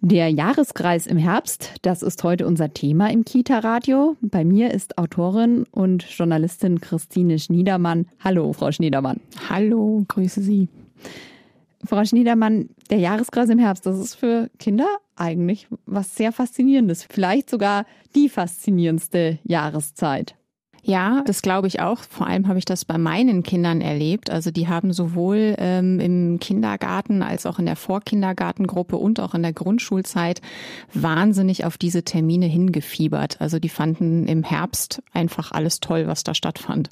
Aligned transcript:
Der 0.00 0.28
Jahreskreis 0.28 1.08
im 1.08 1.18
Herbst, 1.18 1.74
das 1.82 2.02
ist 2.02 2.22
heute 2.22 2.46
unser 2.46 2.72
Thema 2.72 3.10
im 3.10 3.24
Kita-Radio. 3.24 4.16
Bei 4.20 4.44
mir 4.44 4.72
ist 4.72 4.96
Autorin 4.96 5.64
und 5.72 6.04
Journalistin 6.04 6.80
Christine 6.80 7.40
Schniedermann. 7.40 8.06
Hallo, 8.22 8.52
Frau 8.52 8.70
Schniedermann. 8.70 9.20
Hallo, 9.48 10.04
grüße 10.06 10.40
Sie. 10.40 10.68
Frau 11.84 12.04
Schniedermann, 12.04 12.70
der 12.90 12.98
Jahreskreis 12.98 13.48
im 13.48 13.58
Herbst, 13.58 13.86
das 13.86 13.98
ist 13.98 14.14
für 14.14 14.50
Kinder 14.60 14.86
eigentlich 15.16 15.66
was 15.84 16.14
sehr 16.14 16.30
Faszinierendes. 16.30 17.02
Vielleicht 17.10 17.50
sogar 17.50 17.84
die 18.14 18.28
faszinierendste 18.28 19.40
Jahreszeit. 19.42 20.37
Ja, 20.88 21.22
das 21.26 21.42
glaube 21.42 21.66
ich 21.66 21.80
auch. 21.80 21.98
Vor 21.98 22.26
allem 22.26 22.48
habe 22.48 22.58
ich 22.58 22.64
das 22.64 22.86
bei 22.86 22.96
meinen 22.96 23.42
Kindern 23.42 23.82
erlebt. 23.82 24.30
Also 24.30 24.50
die 24.50 24.68
haben 24.68 24.94
sowohl 24.94 25.54
ähm, 25.58 26.00
im 26.00 26.38
Kindergarten 26.40 27.22
als 27.22 27.44
auch 27.44 27.58
in 27.58 27.66
der 27.66 27.76
Vorkindergartengruppe 27.76 28.96
und 28.96 29.20
auch 29.20 29.34
in 29.34 29.42
der 29.42 29.52
Grundschulzeit 29.52 30.40
wahnsinnig 30.94 31.66
auf 31.66 31.76
diese 31.76 32.04
Termine 32.04 32.46
hingefiebert. 32.46 33.38
Also 33.38 33.58
die 33.58 33.68
fanden 33.68 34.26
im 34.26 34.42
Herbst 34.42 35.02
einfach 35.12 35.52
alles 35.52 35.80
toll, 35.80 36.06
was 36.06 36.24
da 36.24 36.32
stattfand. 36.32 36.88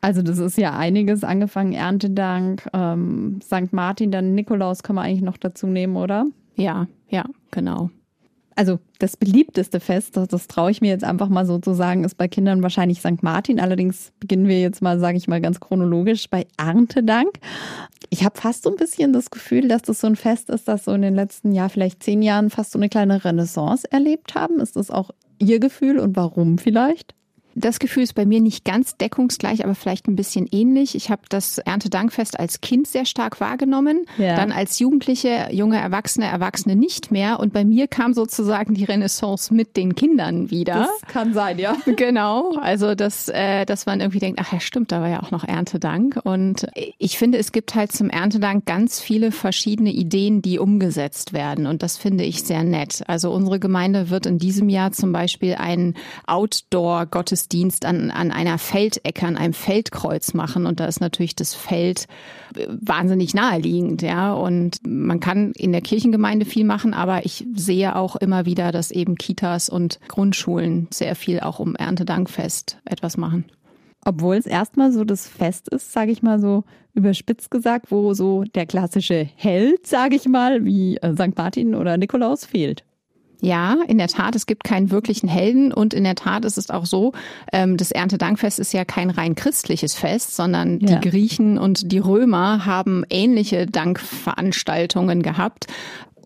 Also 0.00 0.22
das 0.22 0.38
ist 0.38 0.58
ja 0.58 0.76
einiges, 0.76 1.22
angefangen 1.22 1.72
Erntedank, 1.72 2.68
ähm, 2.72 3.38
St. 3.44 3.72
Martin, 3.72 4.10
dann 4.10 4.34
Nikolaus 4.34 4.82
kann 4.82 4.96
man 4.96 5.04
eigentlich 5.04 5.22
noch 5.22 5.36
dazu 5.36 5.68
nehmen, 5.68 5.94
oder? 5.94 6.26
Ja, 6.56 6.88
ja, 7.08 7.26
genau 7.52 7.90
also 8.56 8.78
das 8.98 9.16
beliebteste 9.16 9.80
Fest, 9.80 10.16
das, 10.16 10.28
das 10.28 10.46
traue 10.46 10.70
ich 10.70 10.80
mir 10.80 10.88
jetzt 10.88 11.04
einfach 11.04 11.28
mal 11.28 11.46
so 11.46 11.58
zu 11.58 11.74
sagen, 11.74 12.04
ist 12.04 12.16
bei 12.16 12.28
Kindern 12.28 12.62
wahrscheinlich 12.62 13.00
St. 13.00 13.22
Martin. 13.22 13.60
Allerdings 13.60 14.12
beginnen 14.20 14.48
wir 14.48 14.60
jetzt 14.60 14.82
mal, 14.82 14.98
sage 14.98 15.16
ich 15.16 15.28
mal 15.28 15.40
ganz 15.40 15.60
chronologisch, 15.60 16.28
bei 16.28 16.46
Erntedank. 16.56 17.38
Ich 18.10 18.24
habe 18.24 18.38
fast 18.38 18.64
so 18.64 18.70
ein 18.70 18.76
bisschen 18.76 19.12
das 19.12 19.30
Gefühl, 19.30 19.68
dass 19.68 19.82
das 19.82 20.00
so 20.00 20.06
ein 20.06 20.16
Fest 20.16 20.50
ist, 20.50 20.68
das 20.68 20.84
so 20.84 20.92
in 20.92 21.02
den 21.02 21.14
letzten 21.14 21.52
Jahr, 21.52 21.68
vielleicht 21.68 22.02
zehn 22.02 22.22
Jahren 22.22 22.50
fast 22.50 22.72
so 22.72 22.78
eine 22.78 22.88
kleine 22.88 23.24
Renaissance 23.24 23.90
erlebt 23.90 24.34
haben. 24.34 24.60
Ist 24.60 24.76
das 24.76 24.90
auch 24.90 25.10
Ihr 25.38 25.58
Gefühl 25.58 25.98
und 25.98 26.16
warum 26.16 26.58
vielleicht? 26.58 27.14
Das 27.54 27.78
Gefühl 27.78 28.04
ist 28.04 28.14
bei 28.14 28.26
mir 28.26 28.40
nicht 28.40 28.64
ganz 28.64 28.96
deckungsgleich, 28.96 29.64
aber 29.64 29.74
vielleicht 29.74 30.06
ein 30.06 30.16
bisschen 30.16 30.46
ähnlich. 30.50 30.94
Ich 30.94 31.10
habe 31.10 31.22
das 31.28 31.58
Erntedankfest 31.58 32.38
als 32.38 32.60
Kind 32.60 32.86
sehr 32.86 33.04
stark 33.04 33.40
wahrgenommen, 33.40 34.06
ja. 34.18 34.36
dann 34.36 34.52
als 34.52 34.78
Jugendliche, 34.78 35.48
junge 35.50 35.78
Erwachsene, 35.78 36.26
Erwachsene 36.26 36.76
nicht 36.76 37.10
mehr. 37.10 37.40
Und 37.40 37.52
bei 37.52 37.64
mir 37.64 37.88
kam 37.88 38.14
sozusagen 38.14 38.74
die 38.74 38.84
Renaissance 38.84 39.52
mit 39.52 39.76
den 39.76 39.94
Kindern 39.94 40.50
wieder. 40.50 40.74
Das 40.74 41.12
kann 41.12 41.34
sein, 41.34 41.58
ja. 41.58 41.76
Genau. 41.96 42.54
Also 42.60 42.94
dass, 42.94 43.28
äh, 43.28 43.66
dass 43.66 43.84
man 43.84 44.00
irgendwie 44.00 44.20
denkt, 44.20 44.40
ach 44.42 44.52
ja, 44.52 44.60
stimmt, 44.60 44.92
da 44.92 45.00
war 45.00 45.08
ja 45.08 45.22
auch 45.22 45.30
noch 45.30 45.44
Erntedank. 45.44 46.20
Und 46.22 46.66
ich 46.98 47.18
finde, 47.18 47.38
es 47.38 47.52
gibt 47.52 47.74
halt 47.74 47.92
zum 47.92 48.10
Erntedank 48.10 48.64
ganz 48.64 49.00
viele 49.00 49.32
verschiedene 49.32 49.90
Ideen, 49.90 50.40
die 50.40 50.58
umgesetzt 50.58 51.32
werden. 51.32 51.66
Und 51.66 51.82
das 51.82 51.96
finde 51.96 52.24
ich 52.24 52.44
sehr 52.44 52.62
nett. 52.62 53.02
Also 53.06 53.32
unsere 53.32 53.58
Gemeinde 53.58 54.08
wird 54.08 54.26
in 54.26 54.38
diesem 54.38 54.68
Jahr 54.68 54.92
zum 54.92 55.12
Beispiel 55.12 55.54
einen 55.56 55.94
Outdoor-Gottesdienst 56.26 57.49
Gottesdienst 57.50 57.84
an, 57.84 58.10
an 58.10 58.30
einer 58.30 58.58
Feldecke, 58.58 59.26
an 59.26 59.36
einem 59.36 59.52
Feldkreuz 59.52 60.34
machen. 60.34 60.66
Und 60.66 60.80
da 60.80 60.86
ist 60.86 61.00
natürlich 61.00 61.34
das 61.34 61.54
Feld 61.54 62.06
äh, 62.56 62.66
wahnsinnig 62.68 63.34
naheliegend, 63.34 64.02
ja. 64.02 64.32
Und 64.32 64.78
man 64.86 65.20
kann 65.20 65.52
in 65.52 65.72
der 65.72 65.80
Kirchengemeinde 65.80 66.46
viel 66.46 66.64
machen, 66.64 66.94
aber 66.94 67.24
ich 67.26 67.44
sehe 67.54 67.96
auch 67.96 68.16
immer 68.16 68.46
wieder, 68.46 68.72
dass 68.72 68.90
eben 68.90 69.16
Kitas 69.16 69.68
und 69.68 69.98
Grundschulen 70.08 70.86
sehr 70.90 71.16
viel 71.16 71.40
auch 71.40 71.58
um 71.58 71.74
Erntedankfest 71.74 72.78
etwas 72.84 73.16
machen. 73.16 73.44
Obwohl 74.04 74.36
es 74.36 74.46
erstmal 74.46 74.92
so 74.92 75.04
das 75.04 75.26
Fest 75.26 75.68
ist, 75.68 75.92
sage 75.92 76.12
ich 76.12 76.22
mal 76.22 76.40
so 76.40 76.64
überspitzt 76.94 77.50
gesagt, 77.50 77.90
wo 77.90 78.14
so 78.14 78.44
der 78.44 78.66
klassische 78.66 79.28
Held, 79.36 79.86
sage 79.86 80.16
ich 80.16 80.26
mal, 80.26 80.64
wie 80.64 80.96
äh, 80.98 81.12
St. 81.14 81.36
Martin 81.36 81.74
oder 81.74 81.96
Nikolaus 81.96 82.44
fehlt. 82.44 82.84
Ja, 83.40 83.76
in 83.88 83.98
der 83.98 84.08
Tat, 84.08 84.36
es 84.36 84.46
gibt 84.46 84.64
keinen 84.64 84.90
wirklichen 84.90 85.28
Helden 85.28 85.72
und 85.72 85.94
in 85.94 86.04
der 86.04 86.14
Tat 86.14 86.44
ist 86.44 86.58
es 86.58 86.70
auch 86.70 86.86
so, 86.86 87.12
ähm, 87.52 87.76
das 87.76 87.90
Erntedankfest 87.90 88.58
ist 88.58 88.72
ja 88.72 88.84
kein 88.84 89.10
rein 89.10 89.34
christliches 89.34 89.94
Fest, 89.94 90.36
sondern 90.36 90.80
ja. 90.80 90.98
die 90.98 91.08
Griechen 91.08 91.58
und 91.58 91.90
die 91.90 91.98
Römer 91.98 92.66
haben 92.66 93.04
ähnliche 93.08 93.66
Dankveranstaltungen 93.66 95.22
gehabt. 95.22 95.66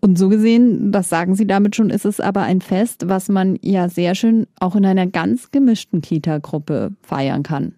Und 0.01 0.19
so 0.19 0.29
gesehen, 0.29 0.91
das 0.91 1.09
sagen 1.09 1.35
Sie 1.35 1.47
damit 1.47 1.75
schon, 1.75 1.89
ist 1.89 2.05
es 2.05 2.19
aber 2.19 2.43
ein 2.43 2.61
Fest, 2.61 3.05
was 3.07 3.27
man 3.27 3.57
ja 3.61 3.89
sehr 3.89 4.13
schön 4.13 4.45
auch 4.59 4.75
in 4.75 4.85
einer 4.85 5.07
ganz 5.07 5.51
gemischten 5.51 6.01
Kita-Gruppe 6.01 6.91
feiern 7.01 7.43
kann. 7.43 7.73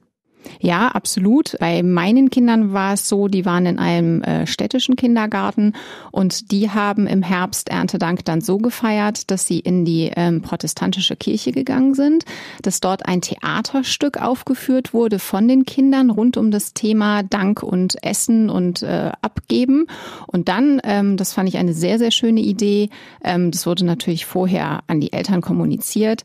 Ja, 0.60 0.88
absolut. 0.90 1.56
Bei 1.60 1.84
meinen 1.84 2.30
Kindern 2.30 2.74
war 2.74 2.94
es 2.94 3.08
so, 3.08 3.28
die 3.28 3.46
waren 3.46 3.66
in 3.66 3.80
einem 3.80 4.22
äh, 4.24 4.48
städtischen 4.48 4.96
Kindergarten 4.96 5.74
und 6.12 6.52
die 6.52 6.70
haben 6.70 7.08
im 7.08 7.22
Herbst 7.22 7.70
Erntedank 7.70 8.26
dann 8.26 8.42
so 8.42 8.58
gefeiert, 8.58 9.30
dass 9.32 9.46
sie 9.46 9.60
in 9.60 9.86
die 9.86 10.12
ähm, 10.16 10.42
protestantische 10.42 11.16
Kirche 11.16 11.52
gegangen 11.52 11.94
sind, 11.94 12.26
dass 12.62 12.80
dort 12.80 13.06
ein 13.06 13.22
Theaterstück 13.22 14.22
aufgeführt 14.22 14.94
wurde 14.94 15.20
von 15.20 15.48
den 15.48 15.66
Kindern 15.66 16.10
rund 16.10 16.38
um 16.38 16.52
das 16.52 16.74
Thema 16.74 17.24
Dank 17.24 17.64
und 17.64 18.04
Essen 18.04 18.50
und 18.50 18.82
äh, 18.82 19.12
Abgeben. 19.22 19.88
Und 20.28 20.50
dann, 20.50 20.80
ähm, 20.84 21.18
das 21.18 21.34
fand 21.34 21.50
ich 21.50 21.58
eine 21.58 21.74
sehr, 21.74 22.00
sehr 22.00 22.12
schöne 22.12 22.42
Idee, 22.42 22.90
ähm, 23.24 23.52
das 23.52 23.66
wurde 23.66 23.86
natürlich 23.86 24.26
vorher 24.26 24.82
an 24.88 25.02
die 25.02 25.14
Eltern 25.14 25.42
kommuniziert, 25.42 26.24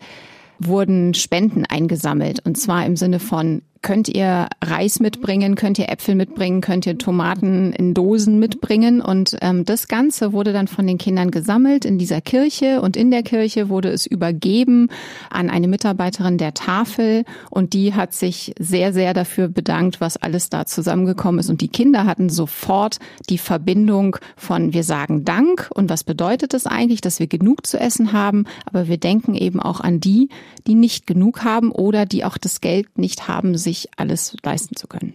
wurden 0.59 1.15
Spenden 1.15 1.65
eingesammelt. 1.67 2.41
Und 2.45 2.57
zwar 2.57 2.87
im 2.87 2.97
Sinne 2.97 3.19
von 3.19 3.63
könnt 3.83 4.09
ihr 4.09 4.49
Reis 4.65 5.01
mitbringen, 5.01 5.55
könnt 5.55 5.79
ihr 5.79 5.91
Äpfel 5.91 6.15
mitbringen, 6.15 6.61
könnt 6.61 6.87
ihr 6.87 6.97
Tomaten 6.97 7.73
in 7.73 7.93
Dosen 7.93 8.39
mitbringen. 8.39 9.01
Und 9.01 9.37
ähm, 9.43 9.65
das 9.65 9.89
Ganze 9.89 10.33
wurde 10.33 10.53
dann 10.53 10.69
von 10.69 10.87
den 10.87 10.99
Kindern 10.99 11.31
gesammelt 11.31 11.85
in 11.85 11.99
dieser 11.99 12.21
Kirche. 12.21 12.81
Und 12.81 12.97
in 12.97 13.11
der 13.11 13.23
Kirche 13.23 13.69
wurde 13.69 13.91
es 13.91 14.07
übergeben 14.07 14.89
an 15.29 15.51
eine 15.51 15.69
Mitarbeiterin 15.69 16.39
der 16.39 16.55
Tafel. 16.55 17.25
Und 17.51 17.75
die 17.75 17.95
hat 17.95 18.15
sich 18.15 18.55
sehr, 18.59 18.93
sehr 18.93 19.13
dafür 19.13 19.49
bedankt, 19.49 20.01
was 20.01 20.17
alles 20.17 20.49
da 20.49 20.65
zusammengekommen 20.65 21.41
ist. 21.41 21.51
Und 21.51 21.61
die 21.61 21.69
Kinder 21.69 22.07
hatten 22.07 22.31
sofort 22.31 22.99
die 23.29 23.39
Verbindung 23.39 24.17
von 24.37 24.73
wir 24.73 24.85
sagen 24.85 25.25
Dank. 25.25 25.71
Und 25.75 25.91
was 25.91 26.05
bedeutet 26.05 26.55
es 26.55 26.63
das 26.63 26.73
eigentlich, 26.73 27.01
dass 27.01 27.19
wir 27.19 27.27
genug 27.27 27.67
zu 27.67 27.79
essen 27.79 28.13
haben, 28.13 28.45
aber 28.67 28.89
wir 28.89 28.99
denken 28.99 29.35
eben 29.35 29.61
auch 29.61 29.81
an 29.81 30.01
die, 30.01 30.29
die 30.67 30.75
nicht 30.75 31.07
genug 31.07 31.45
haben 31.45 31.71
oder 31.73 32.07
die 32.07 32.25
auch 32.25 32.39
das 32.39 32.61
Geld 32.61 32.99
nicht 32.99 33.29
haben, 33.29 33.57
sich 33.57 33.72
sich 33.73 33.89
alles 33.97 34.37
leisten 34.43 34.77
zu 34.77 34.87
können. 34.87 35.15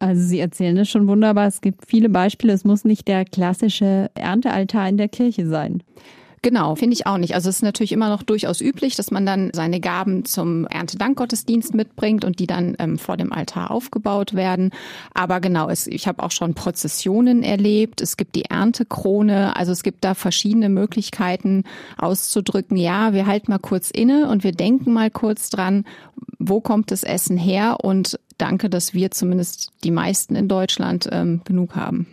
Also 0.00 0.22
Sie 0.22 0.38
erzählen 0.38 0.76
es 0.78 0.88
schon 0.88 1.08
wunderbar. 1.08 1.46
Es 1.46 1.60
gibt 1.60 1.86
viele 1.86 2.08
Beispiele. 2.08 2.52
Es 2.52 2.64
muss 2.64 2.84
nicht 2.84 3.08
der 3.08 3.24
klassische 3.24 4.10
Erntealtar 4.14 4.88
in 4.88 4.96
der 4.96 5.08
Kirche 5.08 5.46
sein. 5.46 5.82
Genau, 6.42 6.76
finde 6.76 6.94
ich 6.94 7.06
auch 7.06 7.18
nicht. 7.18 7.34
Also 7.34 7.48
es 7.48 7.56
ist 7.56 7.62
natürlich 7.62 7.90
immer 7.90 8.08
noch 8.08 8.22
durchaus 8.22 8.60
üblich, 8.60 8.94
dass 8.94 9.10
man 9.10 9.26
dann 9.26 9.50
seine 9.52 9.80
Gaben 9.80 10.24
zum 10.24 10.66
Erntedankgottesdienst 10.66 11.74
mitbringt 11.74 12.24
und 12.24 12.38
die 12.38 12.46
dann 12.46 12.76
ähm, 12.78 12.96
vor 12.96 13.16
dem 13.16 13.32
Altar 13.32 13.72
aufgebaut 13.72 14.34
werden. 14.34 14.70
Aber 15.14 15.40
genau, 15.40 15.68
es, 15.68 15.88
ich 15.88 16.06
habe 16.06 16.22
auch 16.22 16.30
schon 16.30 16.54
Prozessionen 16.54 17.42
erlebt. 17.42 18.00
Es 18.00 18.16
gibt 18.16 18.36
die 18.36 18.44
Erntekrone. 18.44 19.56
Also 19.56 19.72
es 19.72 19.82
gibt 19.82 20.04
da 20.04 20.14
verschiedene 20.14 20.68
Möglichkeiten 20.68 21.64
auszudrücken. 21.96 22.76
Ja, 22.76 23.12
wir 23.12 23.26
halten 23.26 23.50
mal 23.50 23.58
kurz 23.58 23.90
inne 23.90 24.28
und 24.28 24.44
wir 24.44 24.52
denken 24.52 24.92
mal 24.92 25.10
kurz 25.10 25.50
dran, 25.50 25.84
wo 26.48 26.60
kommt 26.60 26.90
das 26.90 27.02
Essen 27.02 27.36
her 27.36 27.78
und 27.82 28.18
danke, 28.36 28.70
dass 28.70 28.94
wir 28.94 29.10
zumindest 29.10 29.72
die 29.84 29.90
meisten 29.90 30.34
in 30.34 30.48
Deutschland 30.48 31.08
ähm, 31.10 31.42
genug 31.44 31.74
haben 31.74 32.06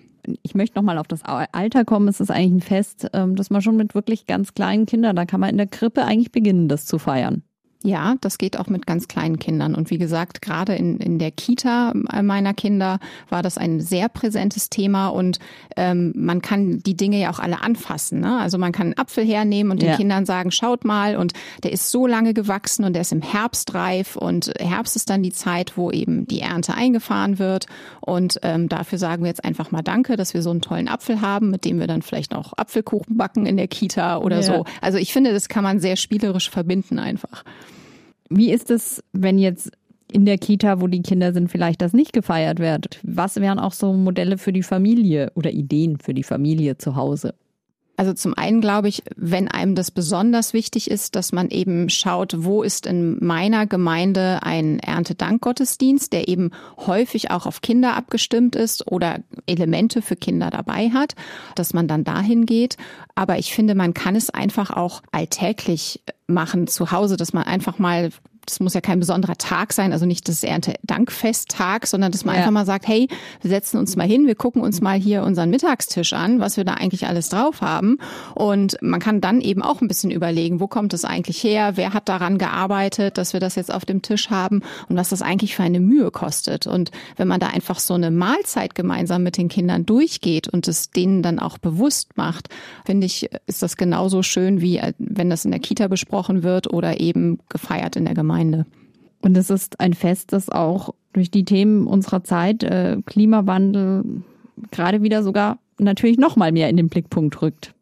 ich 0.44 0.56
möchte 0.56 0.78
nochmal 0.78 0.98
auf 0.98 1.08
das 1.08 1.22
Alter 1.24 1.86
kommen. 1.86 2.08
Es 2.08 2.20
ist 2.20 2.32
eigentlich 2.32 2.64
ein 2.64 2.68
Fest, 2.68 3.08
ähm, 3.14 3.36
dass 3.36 3.50
man 3.50 3.62
schon 3.62 3.78
mit 3.78 3.96
wirklich 3.96 4.26
ganz 4.26 4.54
kleinen 4.54 4.86
Kindern, 4.86 5.16
da 5.16 5.26
kann 5.26 5.40
man 5.40 5.50
in 5.50 5.58
der 5.58 5.68
Krippe 5.68 6.04
eigentlich 6.04 6.32
beginnen, 6.32 6.68
das 6.68 6.86
zu 6.86 6.98
feiern. 6.98 7.44
Ja, 7.86 8.16
das 8.20 8.40
geht 8.40 8.58
auch 8.58 8.66
mit 8.66 8.88
ganz 8.88 9.08
kleinen 9.08 9.38
Kindern. 9.38 9.76
Und 9.76 9.92
wie 9.92 10.00
gesagt, 10.00 10.42
gerade 10.42 10.74
in, 10.74 10.98
in 10.98 11.20
der 11.20 11.30
Kita 11.30 11.94
meiner 11.94 12.56
Kinder 12.56 13.00
war 13.30 13.44
das 13.44 13.60
ein 13.60 13.80
sehr 13.80 14.10
präsentes 14.10 14.72
Thema 14.72 15.10
und 15.10 15.38
ähm, 15.78 16.12
man 16.16 16.42
kann 16.42 16.80
die 16.80 16.98
Dinge 16.98 17.20
ja 17.20 17.30
auch 17.30 17.38
alle 17.38 17.62
anfassen. 17.62 18.22
Ne? 18.22 18.40
Also 18.40 18.58
man 18.58 18.72
kann 18.72 18.88
einen 18.88 18.98
Apfel 18.98 19.24
hernehmen 19.24 19.72
und 19.72 19.84
den 19.84 19.90
ja. 19.90 19.98
Kindern 19.98 20.26
sagen, 20.26 20.50
schaut 20.50 20.84
mal, 20.84 21.16
und 21.16 21.34
der 21.64 21.74
ist 21.74 21.92
so 21.92 22.08
lange 22.08 22.34
gewachsen 22.34 22.86
und 22.86 22.94
der 22.94 23.04
ist 23.04 23.12
im 23.12 23.22
Herbst 23.22 23.76
reif 23.76 24.16
und 24.16 24.52
Herbst 24.58 24.96
ist 24.96 25.12
dann 25.12 25.22
die 25.22 25.32
Zeit, 25.32 25.78
wo 25.78 25.92
eben 25.92 26.26
die 26.26 26.42
Ernte 26.42 26.74
eingefahren 26.74 27.38
wird. 27.38 27.68
Und 28.02 28.40
ähm, 28.42 28.68
dafür 28.68 28.98
sagen 28.98 29.22
wir 29.22 29.28
jetzt 29.28 29.46
einfach 29.46 29.70
mal 29.70 29.84
Danke, 29.84 30.16
dass 30.16 30.34
wir 30.34 30.42
so 30.42 30.50
einen 30.50 30.62
tollen 30.62 30.88
Apfel 30.88 31.22
haben, 31.22 31.52
mit 31.52 31.66
dem 31.66 31.80
wir 31.80 31.86
dann 31.86 32.02
vielleicht 32.02 32.34
auch 32.34 32.54
Apfelkuchen 32.58 33.16
backen 33.16 33.46
in 33.46 33.58
der 33.58 33.68
Kita 33.68 34.18
oder 34.18 34.38
ja. 34.38 34.42
so. 34.42 34.66
Also 34.82 34.98
ich 34.98 35.14
finde, 35.14 35.34
das 35.34 35.50
kann 35.50 35.64
man 35.64 35.80
sehr 35.80 35.98
spielerisch 35.98 36.50
verbinden 36.50 36.98
einfach. 36.98 37.44
Wie 38.36 38.52
ist 38.52 38.70
es, 38.70 39.02
wenn 39.14 39.38
jetzt 39.38 39.72
in 40.12 40.26
der 40.26 40.38
Kita, 40.38 40.82
wo 40.82 40.88
die 40.88 41.02
Kinder 41.02 41.32
sind, 41.32 41.50
vielleicht 41.50 41.82
das 41.82 41.94
nicht 41.94 42.12
gefeiert 42.12 42.60
wird? 42.60 43.00
Was 43.04 43.38
wären 43.38 43.60
auch 43.60 43.72
so 43.72 43.94
Modelle 43.94 44.38
für 44.38 44.52
die 44.52 44.62
Familie 44.62 45.32
oder 45.36 45.52
Ideen 45.52 45.98
für 45.98 46.14
die 46.14 46.24
Familie 46.24 46.78
zu 46.78 46.98
Hause? 46.98 47.34
Also 47.98 48.14
zum 48.14 48.34
einen 48.34 48.62
glaube 48.62 48.90
ich, 48.90 49.04
wenn 49.16 49.48
einem 49.48 49.76
das 49.76 49.92
besonders 49.92 50.54
wichtig 50.54 50.92
ist, 50.92 51.16
dass 51.16 51.32
man 51.32 51.50
eben 51.50 51.90
schaut, 51.90 52.44
wo 52.44 52.62
ist 52.62 52.86
in 52.86 53.24
meiner 53.24 53.68
Gemeinde 53.68 54.40
ein 54.44 54.80
Erntedankgottesdienst, 54.80 56.12
der 56.12 56.28
eben 56.28 56.52
häufig 56.78 57.32
auch 57.32 57.46
auf 57.46 57.62
Kinder 57.62 57.96
abgestimmt 57.96 58.56
ist 58.56 58.92
oder 58.92 59.20
Elemente 59.46 60.02
für 60.02 60.16
Kinder 60.16 60.50
dabei 60.50 60.90
hat, 60.90 61.16
dass 61.56 61.74
man 61.74 61.88
dann 61.88 62.04
dahin 62.04 62.46
geht. 62.46 62.78
Aber 63.16 63.38
ich 63.38 63.54
finde, 63.54 63.76
man 63.76 63.94
kann 63.94 64.16
es 64.16 64.30
einfach 64.30 64.72
auch 64.72 65.02
alltäglich 65.12 66.02
machen 66.28 66.68
zu 66.68 66.92
Hause, 66.92 67.18
dass 67.18 67.34
man 67.34 67.44
einfach 67.44 67.80
mal 67.80 68.10
das 68.46 68.60
muss 68.60 68.74
ja 68.74 68.82
kein 68.82 69.00
besonderer 69.00 69.38
Tag 69.38 69.74
sein, 69.74 69.94
also 69.94 70.06
nicht 70.06 70.28
das 70.28 70.44
Erntedankfesttag, 70.44 71.88
sondern 71.88 72.12
dass 72.12 72.26
man 72.26 72.36
ja. 72.36 72.42
einfach 72.42 72.52
mal 72.52 72.66
sagt, 72.66 72.88
hey, 72.88 73.08
wir 73.42 73.50
setzen 73.50 73.78
uns 73.78 73.96
mal 73.96 74.08
hin, 74.08 74.28
wir 74.28 74.36
gucken 74.36 74.62
uns 74.62 74.82
mal 74.82 74.98
hier 74.98 75.24
unseren 75.24 75.50
Mittagstisch 75.50 76.14
an, 76.14 76.40
was 76.40 76.58
wir 76.58 76.64
da 76.64 76.76
eigentlich 76.76 77.08
alles 77.08 77.30
drauf 77.30 77.62
haben. 77.62 77.98
Und 78.34 78.78
man 78.82 79.00
kann 79.00 79.22
dann 79.22 79.42
eben 79.42 79.62
auch 79.62 79.82
ein 79.82 79.88
bisschen 79.88 80.12
überlegen, 80.12 80.60
wo 80.60 80.68
kommt 80.68 80.94
es 80.94 81.06
eigentlich 81.06 81.44
her, 81.44 81.74
wer 81.76 81.94
hat 81.94 82.10
daran 82.10 82.38
gearbeitet, 82.38 83.18
dass 83.18 83.34
wir 83.34 83.40
das 83.40 83.56
jetzt 83.56 83.74
auf 83.74 83.86
dem 83.86 84.02
Tisch 84.02 84.30
haben 84.30 84.62
und 84.90 84.96
was 84.96 85.10
das 85.10 85.22
eigentlich 85.22 85.56
für 85.56 85.64
eine 85.64 85.80
Mühe 85.80 86.12
kostet. 86.12 86.68
Und 86.68 86.92
wenn 87.18 87.28
man 87.28 87.40
da 87.40 87.48
einfach 87.48 87.80
so 87.80 87.94
eine 87.94 88.12
Mahlzeit 88.12 88.76
gemeinsam 88.76 89.24
mit 89.24 89.38
den 89.38 89.48
Kindern 89.48 89.86
durchgeht 89.86 90.48
und 90.48 90.68
es 90.68 90.92
denen 90.92 91.24
dann 91.24 91.40
auch 91.40 91.58
bewusst 91.58 92.18
macht, 92.18 92.50
finde 92.86 93.06
ich, 93.06 93.30
ist 93.48 93.62
das 93.62 93.78
genauso 93.78 94.24
schön, 94.24 94.62
wie 94.62 94.78
äh, 94.78 94.94
wenn 94.98 95.30
das 95.30 95.46
in 95.46 95.52
der 95.52 95.60
Kita 95.60 95.88
besprochen 95.88 96.44
wird 96.44 96.72
oder 96.72 97.00
eben 97.00 97.40
gefeiert 97.50 97.96
in 97.96 98.06
der 98.06 98.14
Gemeinde. 98.14 98.35
Gemeinde. 98.36 98.66
Und 99.22 99.38
es 99.38 99.50
ist 99.50 99.80
ein 99.80 99.94
Fest, 99.94 100.34
das 100.34 100.50
auch 100.50 100.94
durch 101.14 101.32
die 101.32 101.46
Themen 101.46 101.88
unserer 101.88 102.24
Zeit, 102.24 102.64
äh, 102.64 102.98
Klimawandel, 103.06 104.04
gerade 104.72 105.02
wieder 105.02 105.24
sogar 105.24 105.60
natürlich 105.80 106.18
noch 106.18 106.36
mal 106.36 106.52
mehr 106.52 106.70
in 106.70 106.78
den 106.78 106.90
Blickpunkt 106.90 107.42
rückt. 107.42 107.74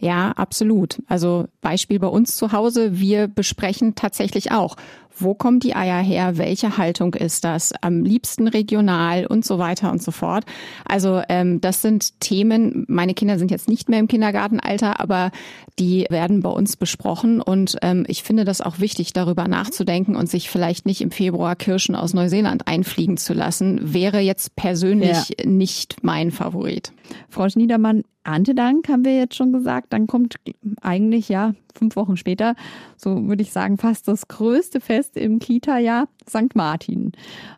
Ja, 0.00 0.32
absolut. 0.32 1.02
Also 1.06 1.46
Beispiel 1.60 1.98
bei 1.98 2.08
uns 2.08 2.36
zu 2.36 2.52
Hause, 2.52 2.98
wir 2.98 3.28
besprechen 3.28 3.94
tatsächlich 3.94 4.52
auch, 4.52 4.76
wo 5.16 5.34
kommen 5.34 5.60
die 5.60 5.74
Eier 5.74 6.02
her, 6.02 6.38
welche 6.38 6.76
Haltung 6.76 7.14
ist 7.14 7.44
das, 7.44 7.72
am 7.80 8.02
liebsten 8.02 8.48
regional 8.48 9.26
und 9.26 9.44
so 9.44 9.58
weiter 9.58 9.90
und 9.90 10.02
so 10.02 10.10
fort. 10.10 10.44
Also 10.84 11.22
ähm, 11.28 11.60
das 11.60 11.82
sind 11.82 12.20
Themen, 12.20 12.84
meine 12.88 13.14
Kinder 13.14 13.38
sind 13.38 13.50
jetzt 13.50 13.68
nicht 13.68 13.88
mehr 13.88 14.00
im 14.00 14.08
Kindergartenalter, 14.08 15.00
aber 15.00 15.30
die 15.78 16.06
werden 16.10 16.40
bei 16.40 16.50
uns 16.50 16.76
besprochen 16.76 17.40
und 17.40 17.76
ähm, 17.82 18.04
ich 18.08 18.22
finde 18.22 18.44
das 18.44 18.60
auch 18.60 18.80
wichtig, 18.80 19.12
darüber 19.12 19.48
nachzudenken 19.48 20.16
und 20.16 20.28
sich 20.28 20.50
vielleicht 20.50 20.86
nicht 20.86 21.00
im 21.00 21.10
Februar 21.10 21.56
Kirschen 21.56 21.94
aus 21.94 22.14
Neuseeland 22.14 22.66
einfliegen 22.66 23.16
zu 23.16 23.34
lassen, 23.34 23.94
wäre 23.94 24.20
jetzt 24.20 24.56
persönlich 24.56 25.34
ja. 25.38 25.46
nicht 25.46 26.02
mein 26.02 26.30
Favorit. 26.30 26.92
Frau 27.28 27.48
Schniedermann, 27.48 28.02
Erntedank 28.24 28.88
haben 28.88 29.04
wir 29.04 29.16
jetzt 29.16 29.34
schon 29.34 29.52
gesagt, 29.52 29.92
dann 29.92 30.06
kommt 30.06 30.36
eigentlich 30.80 31.28
ja 31.28 31.54
fünf 31.74 31.96
Wochen 31.96 32.16
später, 32.16 32.54
so 32.96 33.26
würde 33.28 33.42
ich 33.42 33.52
sagen, 33.52 33.78
fast 33.78 34.08
das 34.08 34.28
größte 34.28 34.80
Fest 34.80 35.16
im 35.16 35.38
Kita-Jahr, 35.38 36.08
St. 36.28 36.54
Martin. 36.54 37.12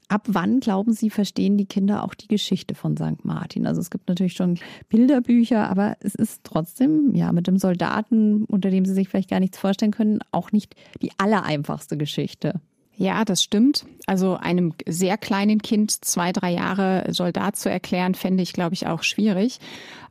Ab 0.09 0.23
wann, 0.29 0.61
glauben 0.61 0.93
Sie, 0.93 1.11
verstehen 1.11 1.59
die 1.59 1.67
Kinder 1.67 2.05
auch 2.05 2.15
die 2.15 2.29
Geschichte 2.29 2.75
von 2.75 2.97
St. 2.97 3.25
Martin? 3.25 3.67
Also 3.67 3.81
es 3.81 3.91
gibt 3.91 4.09
natürlich 4.09 4.35
schon 4.35 4.59
Bilderbücher, 4.89 5.69
aber 5.69 5.97
es 6.01 6.15
ist 6.15 6.43
trotzdem, 6.45 7.15
ja, 7.15 7.33
mit 7.33 7.47
dem 7.47 7.59
Soldaten, 7.59 8.45
unter 8.45 8.71
dem 8.71 8.85
Sie 8.85 8.95
sich 8.95 9.09
vielleicht 9.09 9.31
gar 9.31 9.41
nichts 9.41 9.59
vorstellen 9.59 9.93
können, 9.93 10.21
auch 10.31 10.53
nicht 10.53 10.75
die 11.03 11.11
allereinfachste 11.19 11.97
Geschichte. 11.97 12.61
Ja, 12.99 13.27
das 13.27 13.43
stimmt. 13.43 13.85
Also 14.07 14.37
einem 14.37 14.73
sehr 14.87 15.19
kleinen 15.19 15.61
Kind 15.61 16.05
zwei, 16.05 16.33
drei 16.33 16.53
Jahre 16.53 17.05
Soldat 17.13 17.57
zu 17.57 17.71
erklären, 17.71 18.15
fände 18.15 18.43
ich, 18.43 18.55
glaube 18.55 18.75
ich, 18.75 18.87
auch 18.87 19.03
schwierig. 19.03 19.59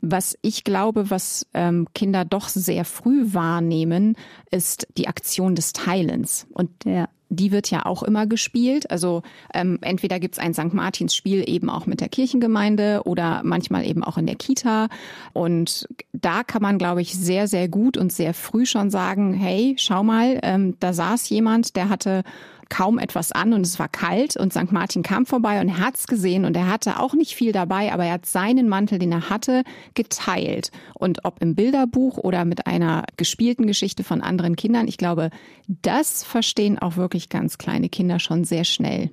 Was 0.01 0.37
ich 0.43 0.63
glaube, 0.63 1.09
was 1.09 1.47
ähm, 1.55 1.87
Kinder 1.95 2.25
doch 2.25 2.47
sehr 2.47 2.85
früh 2.85 3.33
wahrnehmen, 3.33 4.15
ist 4.51 4.87
die 4.97 5.07
Aktion 5.07 5.55
des 5.55 5.73
Teilens. 5.73 6.45
Und 6.51 6.69
ja 6.85 7.07
die 7.29 7.51
wird 7.51 7.71
ja 7.71 7.85
auch 7.85 8.03
immer 8.03 8.27
gespielt. 8.27 8.89
Also 8.91 9.23
ähm, 9.53 9.79
entweder 9.81 10.19
gibt's 10.19 10.39
ein 10.39 10.53
St. 10.53 10.73
Martins-Spiel 10.73 11.43
eben 11.47 11.69
auch 11.69 11.85
mit 11.85 12.01
der 12.01 12.09
Kirchengemeinde 12.09 13.01
oder 13.05 13.41
manchmal 13.43 13.85
eben 13.85 14.03
auch 14.03 14.17
in 14.17 14.27
der 14.27 14.35
Kita. 14.35 14.87
Und 15.33 15.87
da 16.13 16.43
kann 16.43 16.61
man, 16.61 16.77
glaube 16.77 17.01
ich, 17.01 17.13
sehr, 17.13 17.47
sehr 17.47 17.67
gut 17.67 17.97
und 17.97 18.11
sehr 18.11 18.33
früh 18.33 18.65
schon 18.65 18.89
sagen, 18.89 19.33
hey, 19.33 19.75
schau 19.77 20.03
mal, 20.03 20.39
ähm, 20.43 20.75
da 20.79 20.93
saß 20.93 21.29
jemand, 21.29 21.75
der 21.75 21.89
hatte 21.89 22.23
kaum 22.69 22.99
etwas 22.99 23.31
an 23.31 23.53
und 23.53 23.61
es 23.61 23.79
war 23.79 23.87
kalt 23.87 24.37
und 24.37 24.53
St. 24.53 24.71
Martin 24.71 25.03
kam 25.03 25.25
vorbei 25.25 25.61
und 25.61 25.69
er 25.69 25.79
hat's 25.79 26.07
gesehen 26.07 26.45
und 26.45 26.55
er 26.55 26.67
hatte 26.67 26.99
auch 26.99 27.13
nicht 27.13 27.35
viel 27.35 27.51
dabei, 27.51 27.93
aber 27.93 28.05
er 28.05 28.13
hat 28.13 28.25
seinen 28.25 28.69
Mantel, 28.69 28.99
den 28.99 29.11
er 29.11 29.29
hatte, 29.29 29.63
geteilt. 29.93 30.71
Und 30.93 31.25
ob 31.25 31.41
im 31.41 31.55
Bilderbuch 31.55 32.17
oder 32.17 32.45
mit 32.45 32.67
einer 32.67 33.05
gespielten 33.17 33.67
Geschichte 33.67 34.03
von 34.03 34.21
anderen 34.21 34.55
Kindern, 34.55 34.87
ich 34.87 34.97
glaube, 34.97 35.29
das 35.67 36.23
verstehen 36.23 36.79
auch 36.79 36.97
wirklich 36.97 37.29
ganz 37.29 37.57
kleine 37.57 37.89
Kinder 37.89 38.19
schon 38.19 38.43
sehr 38.43 38.63
schnell. 38.63 39.09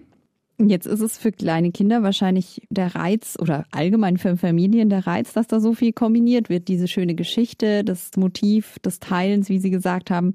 Jetzt 0.68 0.86
ist 0.86 1.00
es 1.00 1.18
für 1.18 1.32
kleine 1.32 1.72
Kinder 1.72 2.02
wahrscheinlich 2.02 2.62
der 2.70 2.94
Reiz 2.94 3.36
oder 3.40 3.64
allgemein 3.72 4.16
für 4.16 4.36
Familien 4.36 4.90
der 4.90 5.06
Reiz, 5.06 5.32
dass 5.32 5.48
da 5.48 5.60
so 5.60 5.74
viel 5.74 5.92
kombiniert 5.92 6.48
wird. 6.48 6.68
Diese 6.68 6.86
schöne 6.86 7.14
Geschichte, 7.14 7.82
das 7.82 8.10
Motiv 8.16 8.78
des 8.80 9.00
Teilens, 9.00 9.48
wie 9.48 9.58
Sie 9.58 9.70
gesagt 9.70 10.10
haben. 10.10 10.34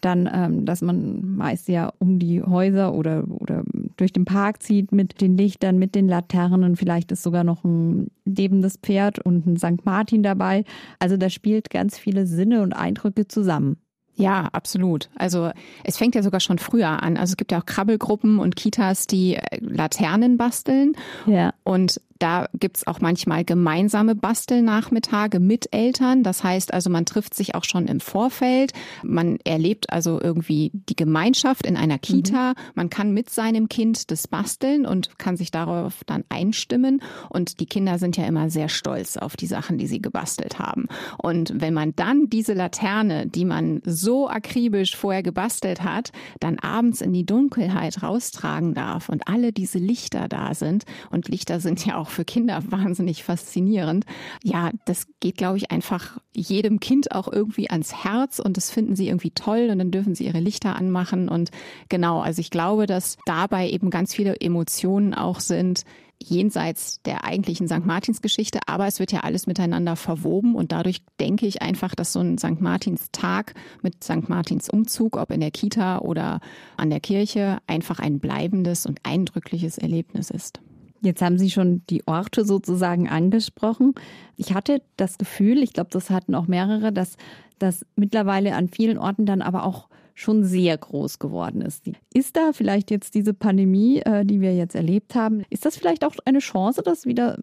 Dann, 0.00 0.28
ähm, 0.32 0.64
dass 0.66 0.82
man 0.82 1.36
meist 1.36 1.68
ja 1.68 1.92
um 2.00 2.18
die 2.18 2.42
Häuser 2.42 2.92
oder, 2.92 3.24
oder 3.28 3.62
durch 3.96 4.12
den 4.12 4.24
Park 4.24 4.62
zieht 4.62 4.90
mit 4.90 5.20
den 5.20 5.38
Lichtern, 5.38 5.78
mit 5.78 5.94
den 5.94 6.08
Laternen. 6.08 6.76
Vielleicht 6.76 7.12
ist 7.12 7.22
sogar 7.22 7.44
noch 7.44 7.64
ein 7.64 8.10
lebendes 8.24 8.76
Pferd 8.76 9.20
und 9.20 9.46
ein 9.46 9.56
St. 9.56 9.84
Martin 9.84 10.22
dabei. 10.22 10.64
Also 10.98 11.16
da 11.16 11.30
spielt 11.30 11.70
ganz 11.70 11.98
viele 11.98 12.26
Sinne 12.26 12.62
und 12.62 12.72
Eindrücke 12.72 13.28
zusammen. 13.28 13.76
Ja, 14.14 14.48
absolut. 14.52 15.08
Also 15.16 15.50
es 15.84 15.96
fängt 15.96 16.14
ja 16.14 16.22
sogar 16.22 16.40
schon 16.40 16.58
früher 16.58 17.02
an. 17.02 17.16
Also 17.16 17.32
es 17.32 17.36
gibt 17.36 17.52
ja 17.52 17.60
auch 17.60 17.66
Krabbelgruppen 17.66 18.38
und 18.38 18.56
Kitas, 18.56 19.06
die 19.06 19.36
äh, 19.36 19.42
Laternen 19.60 20.36
basteln. 20.36 20.94
Ja. 21.26 21.54
Und 21.64 22.00
da 22.22 22.48
gibt's 22.54 22.86
auch 22.86 23.00
manchmal 23.00 23.44
gemeinsame 23.44 24.14
Bastelnachmittage 24.14 25.40
mit 25.40 25.74
Eltern. 25.74 26.22
Das 26.22 26.44
heißt 26.44 26.72
also, 26.72 26.88
man 26.88 27.04
trifft 27.04 27.34
sich 27.34 27.56
auch 27.56 27.64
schon 27.64 27.88
im 27.88 27.98
Vorfeld. 27.98 28.72
Man 29.02 29.38
erlebt 29.44 29.92
also 29.92 30.20
irgendwie 30.22 30.70
die 30.72 30.94
Gemeinschaft 30.94 31.66
in 31.66 31.76
einer 31.76 31.98
Kita. 31.98 32.50
Mhm. 32.50 32.54
Man 32.74 32.90
kann 32.90 33.12
mit 33.12 33.28
seinem 33.30 33.68
Kind 33.68 34.12
das 34.12 34.28
basteln 34.28 34.86
und 34.86 35.18
kann 35.18 35.36
sich 35.36 35.50
darauf 35.50 36.04
dann 36.06 36.22
einstimmen. 36.28 37.02
Und 37.28 37.58
die 37.58 37.66
Kinder 37.66 37.98
sind 37.98 38.16
ja 38.16 38.24
immer 38.24 38.50
sehr 38.50 38.68
stolz 38.68 39.16
auf 39.16 39.36
die 39.36 39.46
Sachen, 39.48 39.76
die 39.76 39.88
sie 39.88 40.00
gebastelt 40.00 40.60
haben. 40.60 40.86
Und 41.18 41.60
wenn 41.60 41.74
man 41.74 41.96
dann 41.96 42.30
diese 42.30 42.54
Laterne, 42.54 43.26
die 43.26 43.44
man 43.44 43.82
so 43.84 44.28
akribisch 44.28 44.96
vorher 44.96 45.24
gebastelt 45.24 45.82
hat, 45.82 46.12
dann 46.38 46.60
abends 46.60 47.00
in 47.00 47.12
die 47.12 47.26
Dunkelheit 47.26 48.00
raustragen 48.04 48.74
darf 48.74 49.08
und 49.08 49.26
alle 49.26 49.52
diese 49.52 49.78
Lichter 49.78 50.28
da 50.28 50.54
sind, 50.54 50.84
und 51.10 51.28
Lichter 51.28 51.58
sind 51.58 51.84
ja 51.84 51.96
auch 51.96 52.11
für 52.12 52.24
Kinder 52.24 52.62
wahnsinnig 52.70 53.24
faszinierend. 53.24 54.04
Ja, 54.42 54.70
das 54.84 55.06
geht, 55.20 55.36
glaube 55.36 55.56
ich, 55.56 55.70
einfach 55.70 56.18
jedem 56.34 56.80
Kind 56.80 57.12
auch 57.12 57.30
irgendwie 57.30 57.70
ans 57.70 58.04
Herz 58.04 58.38
und 58.38 58.56
das 58.56 58.70
finden 58.70 58.96
sie 58.96 59.08
irgendwie 59.08 59.30
toll 59.30 59.68
und 59.70 59.78
dann 59.78 59.90
dürfen 59.90 60.14
sie 60.14 60.26
ihre 60.26 60.40
Lichter 60.40 60.76
anmachen. 60.76 61.28
Und 61.28 61.50
genau, 61.88 62.20
also 62.20 62.40
ich 62.40 62.50
glaube, 62.50 62.86
dass 62.86 63.16
dabei 63.26 63.68
eben 63.68 63.90
ganz 63.90 64.14
viele 64.14 64.40
Emotionen 64.40 65.14
auch 65.14 65.40
sind, 65.40 65.84
jenseits 66.28 67.02
der 67.02 67.24
eigentlichen 67.24 67.68
St. 67.68 67.84
Martins 67.84 68.22
Geschichte, 68.22 68.60
aber 68.66 68.86
es 68.86 68.98
wird 68.98 69.12
ja 69.12 69.20
alles 69.20 69.46
miteinander 69.46 69.96
verwoben 69.96 70.54
und 70.54 70.72
dadurch 70.72 71.02
denke 71.20 71.46
ich 71.46 71.62
einfach, 71.62 71.94
dass 71.94 72.12
so 72.12 72.20
ein 72.20 72.38
St. 72.38 72.60
Martins 72.60 73.08
Tag 73.12 73.54
mit 73.82 74.02
St. 74.02 74.28
Martins 74.28 74.70
Umzug, 74.70 75.16
ob 75.16 75.30
in 75.30 75.40
der 75.40 75.50
Kita 75.50 75.98
oder 75.98 76.40
an 76.76 76.90
der 76.90 77.00
Kirche, 77.00 77.58
einfach 77.66 77.98
ein 77.98 78.20
bleibendes 78.20 78.86
und 78.86 79.00
eindrückliches 79.02 79.78
Erlebnis 79.78 80.30
ist. 80.30 80.60
Jetzt 81.02 81.20
haben 81.20 81.36
Sie 81.36 81.50
schon 81.50 81.82
die 81.90 82.06
Orte 82.06 82.44
sozusagen 82.44 83.08
angesprochen. 83.08 83.94
Ich 84.36 84.54
hatte 84.54 84.82
das 84.96 85.18
Gefühl, 85.18 85.58
ich 85.62 85.72
glaube, 85.72 85.90
das 85.90 86.10
hatten 86.10 86.34
auch 86.34 86.46
mehrere, 86.46 86.92
dass 86.92 87.16
das 87.58 87.84
mittlerweile 87.96 88.54
an 88.54 88.68
vielen 88.68 88.98
Orten 88.98 89.26
dann 89.26 89.42
aber 89.42 89.64
auch 89.64 89.88
schon 90.14 90.44
sehr 90.44 90.76
groß 90.78 91.18
geworden 91.18 91.60
ist. 91.60 91.90
Ist 92.14 92.36
da 92.36 92.52
vielleicht 92.52 92.90
jetzt 92.90 93.14
diese 93.14 93.34
Pandemie, 93.34 94.00
äh, 94.00 94.24
die 94.24 94.40
wir 94.40 94.54
jetzt 94.54 94.74
erlebt 94.74 95.14
haben, 95.14 95.42
ist 95.50 95.64
das 95.64 95.76
vielleicht 95.76 96.04
auch 96.04 96.14
eine 96.24 96.38
Chance, 96.38 96.82
das 96.84 97.06
wieder, 97.06 97.38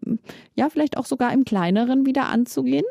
ja, 0.54 0.70
vielleicht 0.70 0.96
auch 0.96 1.06
sogar 1.06 1.32
im 1.32 1.44
kleineren 1.44 2.06
wieder 2.06 2.28
anzugehen? 2.28 2.84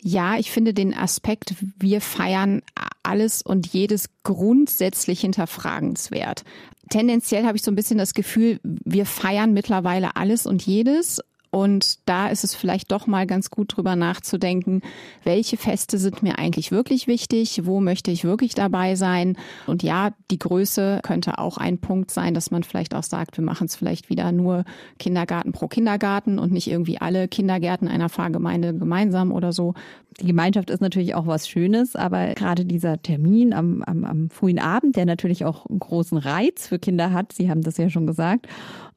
Ja, 0.00 0.38
ich 0.38 0.50
finde 0.50 0.74
den 0.74 0.94
Aspekt, 0.94 1.54
wir 1.78 2.00
feiern 2.00 2.62
alles 3.02 3.42
und 3.42 3.66
jedes 3.66 4.06
grundsätzlich 4.24 5.20
hinterfragenswert 5.20 6.44
tendenziell 6.90 7.44
habe 7.44 7.56
ich 7.56 7.62
so 7.62 7.70
ein 7.70 7.74
bisschen 7.74 7.98
das 7.98 8.14
Gefühl, 8.14 8.60
wir 8.62 9.06
feiern 9.06 9.52
mittlerweile 9.52 10.16
alles 10.16 10.46
und 10.46 10.64
jedes 10.66 11.20
Und 11.56 12.06
da 12.06 12.28
ist 12.28 12.44
es 12.44 12.54
vielleicht 12.54 12.92
doch 12.92 13.06
mal 13.06 13.26
ganz 13.26 13.48
gut 13.48 13.74
drüber 13.74 13.96
nachzudenken, 13.96 14.82
welche 15.24 15.56
Feste 15.56 15.96
sind 15.96 16.22
mir 16.22 16.38
eigentlich 16.38 16.70
wirklich 16.70 17.06
wichtig, 17.06 17.62
wo 17.64 17.80
möchte 17.80 18.10
ich 18.10 18.24
wirklich 18.24 18.54
dabei 18.54 18.94
sein. 18.94 19.38
Und 19.66 19.82
ja, 19.82 20.10
die 20.30 20.38
Größe 20.38 21.00
könnte 21.02 21.38
auch 21.38 21.56
ein 21.56 21.78
Punkt 21.78 22.10
sein, 22.10 22.34
dass 22.34 22.50
man 22.50 22.62
vielleicht 22.62 22.94
auch 22.94 23.04
sagt, 23.04 23.38
wir 23.38 23.44
machen 23.44 23.68
es 23.68 23.74
vielleicht 23.74 24.10
wieder 24.10 24.32
nur 24.32 24.66
Kindergarten 24.98 25.52
pro 25.52 25.66
Kindergarten 25.66 26.38
und 26.38 26.52
nicht 26.52 26.68
irgendwie 26.68 27.00
alle 27.00 27.26
Kindergärten 27.26 27.88
einer 27.88 28.10
Pfarrgemeinde 28.10 28.74
gemeinsam 28.74 29.32
oder 29.32 29.54
so. 29.54 29.72
Die 30.20 30.26
Gemeinschaft 30.26 30.68
ist 30.68 30.82
natürlich 30.82 31.14
auch 31.14 31.26
was 31.26 31.48
Schönes, 31.48 31.96
aber 31.96 32.34
gerade 32.34 32.66
dieser 32.66 33.00
Termin 33.00 33.54
am, 33.54 33.82
am, 33.82 34.04
am 34.04 34.28
frühen 34.28 34.58
Abend, 34.58 34.96
der 34.96 35.06
natürlich 35.06 35.46
auch 35.46 35.64
einen 35.66 35.78
großen 35.78 36.18
Reiz 36.18 36.66
für 36.68 36.78
Kinder 36.78 37.12
hat, 37.12 37.32
Sie 37.32 37.50
haben 37.50 37.62
das 37.62 37.76
ja 37.76 37.88
schon 37.90 38.06
gesagt, 38.06 38.46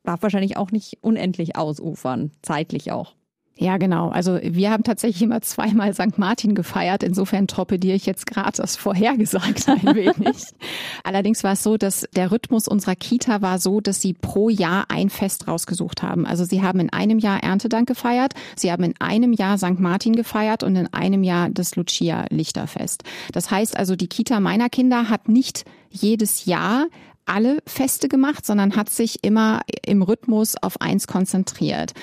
darf 0.03 0.23
wahrscheinlich 0.23 0.57
auch 0.57 0.71
nicht 0.71 0.97
unendlich 1.01 1.55
ausufern, 1.55 2.31
zeitlich 2.49 2.91
auch. 2.91 3.13
Ja, 3.61 3.77
genau. 3.77 4.07
Also 4.07 4.39
wir 4.41 4.71
haben 4.71 4.83
tatsächlich 4.83 5.21
immer 5.21 5.41
zweimal 5.41 5.93
St. 5.93 6.17
Martin 6.17 6.55
gefeiert. 6.55 7.03
Insofern 7.03 7.45
torpediere 7.45 7.95
ich 7.95 8.05
jetzt 8.05 8.25
gerade 8.25 8.53
das 8.55 8.77
vorhergesagt 8.77 9.67
ein 9.67 9.95
wenig. 9.95 10.37
Allerdings 11.03 11.43
war 11.43 11.51
es 11.51 11.63
so, 11.63 11.75
dass 11.75 12.07
der 12.15 12.31
Rhythmus 12.31 12.69
unserer 12.69 12.95
Kita 12.95 13.41
war 13.41 13.59
so, 13.59 13.81
dass 13.81 14.01
sie 14.01 14.13
pro 14.13 14.49
Jahr 14.49 14.85
ein 14.87 15.09
Fest 15.09 15.49
rausgesucht 15.49 16.01
haben. 16.01 16.25
Also 16.25 16.45
sie 16.45 16.61
haben 16.61 16.79
in 16.79 16.89
einem 16.91 17.19
Jahr 17.19 17.43
Erntedank 17.43 17.85
gefeiert, 17.87 18.33
sie 18.55 18.71
haben 18.71 18.83
in 18.83 18.93
einem 18.99 19.33
Jahr 19.33 19.57
St. 19.57 19.79
Martin 19.79 20.15
gefeiert 20.15 20.63
und 20.63 20.77
in 20.77 20.93
einem 20.93 21.23
Jahr 21.23 21.49
das 21.49 21.75
Lucia 21.75 22.27
Lichterfest. 22.29 23.03
Das 23.33 23.51
heißt 23.51 23.75
also, 23.75 23.97
die 23.97 24.07
Kita 24.07 24.39
meiner 24.39 24.69
Kinder 24.69 25.09
hat 25.09 25.27
nicht 25.27 25.65
jedes 25.91 26.45
Jahr 26.45 26.85
alle 27.29 27.59
Feste 27.67 28.09
gemacht, 28.09 28.45
sondern 28.45 28.75
hat 28.75 28.89
sich 28.89 29.23
immer 29.23 29.61
im 29.85 30.01
Rhythmus 30.01 30.55
auf 30.55 30.81
eins 30.81 31.07
konzentriert. 31.07 31.93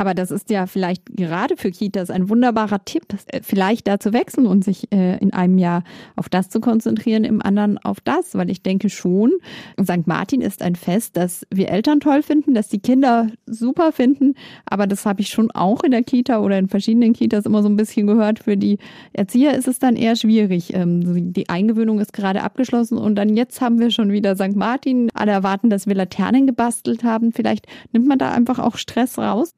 Aber 0.00 0.14
das 0.14 0.30
ist 0.30 0.48
ja 0.48 0.64
vielleicht 0.64 1.04
gerade 1.14 1.58
für 1.58 1.70
Kitas 1.70 2.08
ein 2.08 2.30
wunderbarer 2.30 2.82
Tipp, 2.86 3.04
äh, 3.26 3.40
vielleicht 3.42 3.86
da 3.86 4.00
zu 4.00 4.14
wechseln 4.14 4.46
und 4.46 4.64
sich 4.64 4.90
äh, 4.94 5.18
in 5.18 5.34
einem 5.34 5.58
Jahr 5.58 5.84
auf 6.16 6.30
das 6.30 6.48
zu 6.48 6.58
konzentrieren, 6.58 7.22
im 7.22 7.42
anderen 7.42 7.76
auf 7.76 8.00
das. 8.00 8.34
Weil 8.34 8.48
ich 8.48 8.62
denke 8.62 8.88
schon, 8.88 9.30
St. 9.78 10.06
Martin 10.06 10.40
ist 10.40 10.62
ein 10.62 10.74
Fest, 10.74 11.18
das 11.18 11.46
wir 11.50 11.68
Eltern 11.68 12.00
toll 12.00 12.22
finden, 12.22 12.54
das 12.54 12.68
die 12.68 12.78
Kinder 12.78 13.26
super 13.44 13.92
finden. 13.92 14.36
Aber 14.64 14.86
das 14.86 15.04
habe 15.04 15.20
ich 15.20 15.28
schon 15.28 15.50
auch 15.50 15.84
in 15.84 15.90
der 15.90 16.02
Kita 16.02 16.40
oder 16.40 16.58
in 16.58 16.68
verschiedenen 16.68 17.12
Kitas 17.12 17.44
immer 17.44 17.62
so 17.62 17.68
ein 17.68 17.76
bisschen 17.76 18.06
gehört. 18.06 18.38
Für 18.38 18.56
die 18.56 18.78
Erzieher 19.12 19.54
ist 19.54 19.68
es 19.68 19.80
dann 19.80 19.96
eher 19.96 20.16
schwierig. 20.16 20.72
Ähm, 20.72 21.34
die 21.34 21.50
Eingewöhnung 21.50 22.00
ist 22.00 22.14
gerade 22.14 22.42
abgeschlossen 22.42 22.96
und 22.96 23.16
dann 23.16 23.36
jetzt 23.36 23.60
haben 23.60 23.78
wir 23.78 23.90
schon 23.90 24.10
wieder 24.12 24.34
St. 24.34 24.56
Martin. 24.56 25.10
Alle 25.12 25.32
erwarten, 25.32 25.68
dass 25.68 25.86
wir 25.86 25.94
Laternen 25.94 26.46
gebastelt 26.46 27.04
haben. 27.04 27.32
Vielleicht 27.32 27.66
nimmt 27.92 28.06
man 28.06 28.18
da 28.18 28.32
einfach 28.32 28.58
auch 28.58 28.78
Stress 28.78 29.18
raus. 29.18 29.52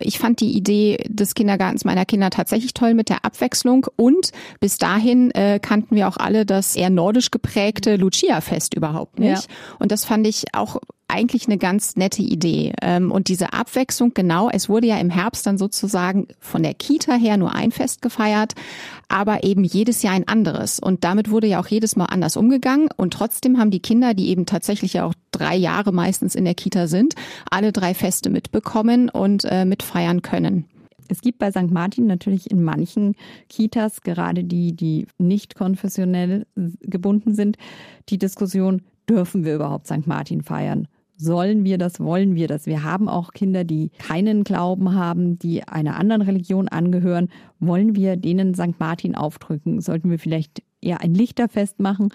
Ich 0.00 0.18
fand 0.18 0.40
die 0.40 0.52
Idee 0.56 1.04
des 1.08 1.34
Kindergartens 1.34 1.84
meiner 1.84 2.04
Kinder 2.04 2.30
tatsächlich 2.30 2.74
toll 2.74 2.94
mit 2.94 3.08
der 3.08 3.24
Abwechslung 3.24 3.86
und 3.96 4.32
bis 4.60 4.78
dahin 4.78 5.30
äh, 5.32 5.58
kannten 5.60 5.96
wir 5.96 6.08
auch 6.08 6.16
alle 6.16 6.46
das 6.46 6.76
eher 6.76 6.90
nordisch 6.90 7.30
geprägte 7.30 7.96
Lucia-Fest 7.96 8.74
überhaupt 8.74 9.18
nicht. 9.18 9.48
Ja. 9.48 9.76
Und 9.78 9.92
das 9.92 10.04
fand 10.04 10.26
ich 10.26 10.44
auch 10.54 10.76
eigentlich 11.12 11.46
eine 11.46 11.58
ganz 11.58 11.96
nette 11.96 12.22
Idee. 12.22 12.72
Ähm, 12.80 13.12
und 13.12 13.28
diese 13.28 13.52
Abwechslung, 13.52 14.12
genau, 14.14 14.48
es 14.50 14.68
wurde 14.68 14.86
ja 14.86 14.98
im 14.98 15.10
Herbst 15.10 15.46
dann 15.46 15.58
sozusagen 15.58 16.28
von 16.40 16.62
der 16.62 16.74
Kita 16.74 17.14
her 17.14 17.36
nur 17.36 17.54
ein 17.54 17.70
Fest 17.70 18.02
gefeiert, 18.02 18.54
aber 19.08 19.44
eben 19.44 19.64
jedes 19.64 20.02
Jahr 20.02 20.14
ein 20.14 20.26
anderes. 20.26 20.80
Und 20.80 21.04
damit 21.04 21.30
wurde 21.30 21.46
ja 21.46 21.60
auch 21.60 21.66
jedes 21.66 21.96
Mal 21.96 22.06
anders 22.06 22.36
umgegangen. 22.36 22.88
Und 22.96 23.12
trotzdem 23.12 23.58
haben 23.58 23.70
die 23.70 23.80
Kinder, 23.80 24.14
die 24.14 24.28
eben 24.30 24.46
tatsächlich 24.46 24.94
ja 24.94 25.04
auch 25.04 25.14
drei 25.30 25.56
Jahre 25.56 25.92
meistens 25.92 26.34
in 26.34 26.44
der 26.44 26.54
Kita 26.54 26.86
sind, 26.86 27.14
alle 27.50 27.72
drei 27.72 27.94
Feste 27.94 28.30
mitbekommen 28.30 29.08
und 29.08 29.44
äh, 29.44 29.64
mitfeiern 29.64 30.22
können. 30.22 30.66
Es 31.08 31.20
gibt 31.20 31.38
bei 31.38 31.50
St. 31.50 31.70
Martin 31.70 32.06
natürlich 32.06 32.50
in 32.50 32.62
manchen 32.62 33.16
Kitas, 33.50 34.00
gerade 34.00 34.44
die, 34.44 34.74
die 34.74 35.06
nicht 35.18 35.54
konfessionell 35.54 36.46
gebunden 36.80 37.34
sind, 37.34 37.58
die 38.08 38.16
Diskussion, 38.18 38.82
dürfen 39.08 39.44
wir 39.44 39.56
überhaupt 39.56 39.86
St. 39.86 40.06
Martin 40.06 40.42
feiern? 40.42 40.88
Sollen 41.22 41.64
wir 41.64 41.78
das, 41.78 42.00
wollen 42.00 42.34
wir 42.34 42.48
das? 42.48 42.66
Wir 42.66 42.82
haben 42.82 43.08
auch 43.08 43.32
Kinder, 43.32 43.62
die 43.62 43.90
keinen 43.90 44.42
Glauben 44.42 44.92
haben, 44.96 45.38
die 45.38 45.62
einer 45.62 45.96
anderen 45.96 46.22
Religion 46.22 46.66
angehören. 46.66 47.28
Wollen 47.60 47.94
wir 47.94 48.16
denen 48.16 48.54
St. 48.54 48.80
Martin 48.80 49.14
aufdrücken? 49.14 49.80
Sollten 49.80 50.10
wir 50.10 50.18
vielleicht 50.18 50.64
eher 50.80 51.00
ein 51.00 51.14
Lichterfest 51.14 51.78
machen? 51.78 52.08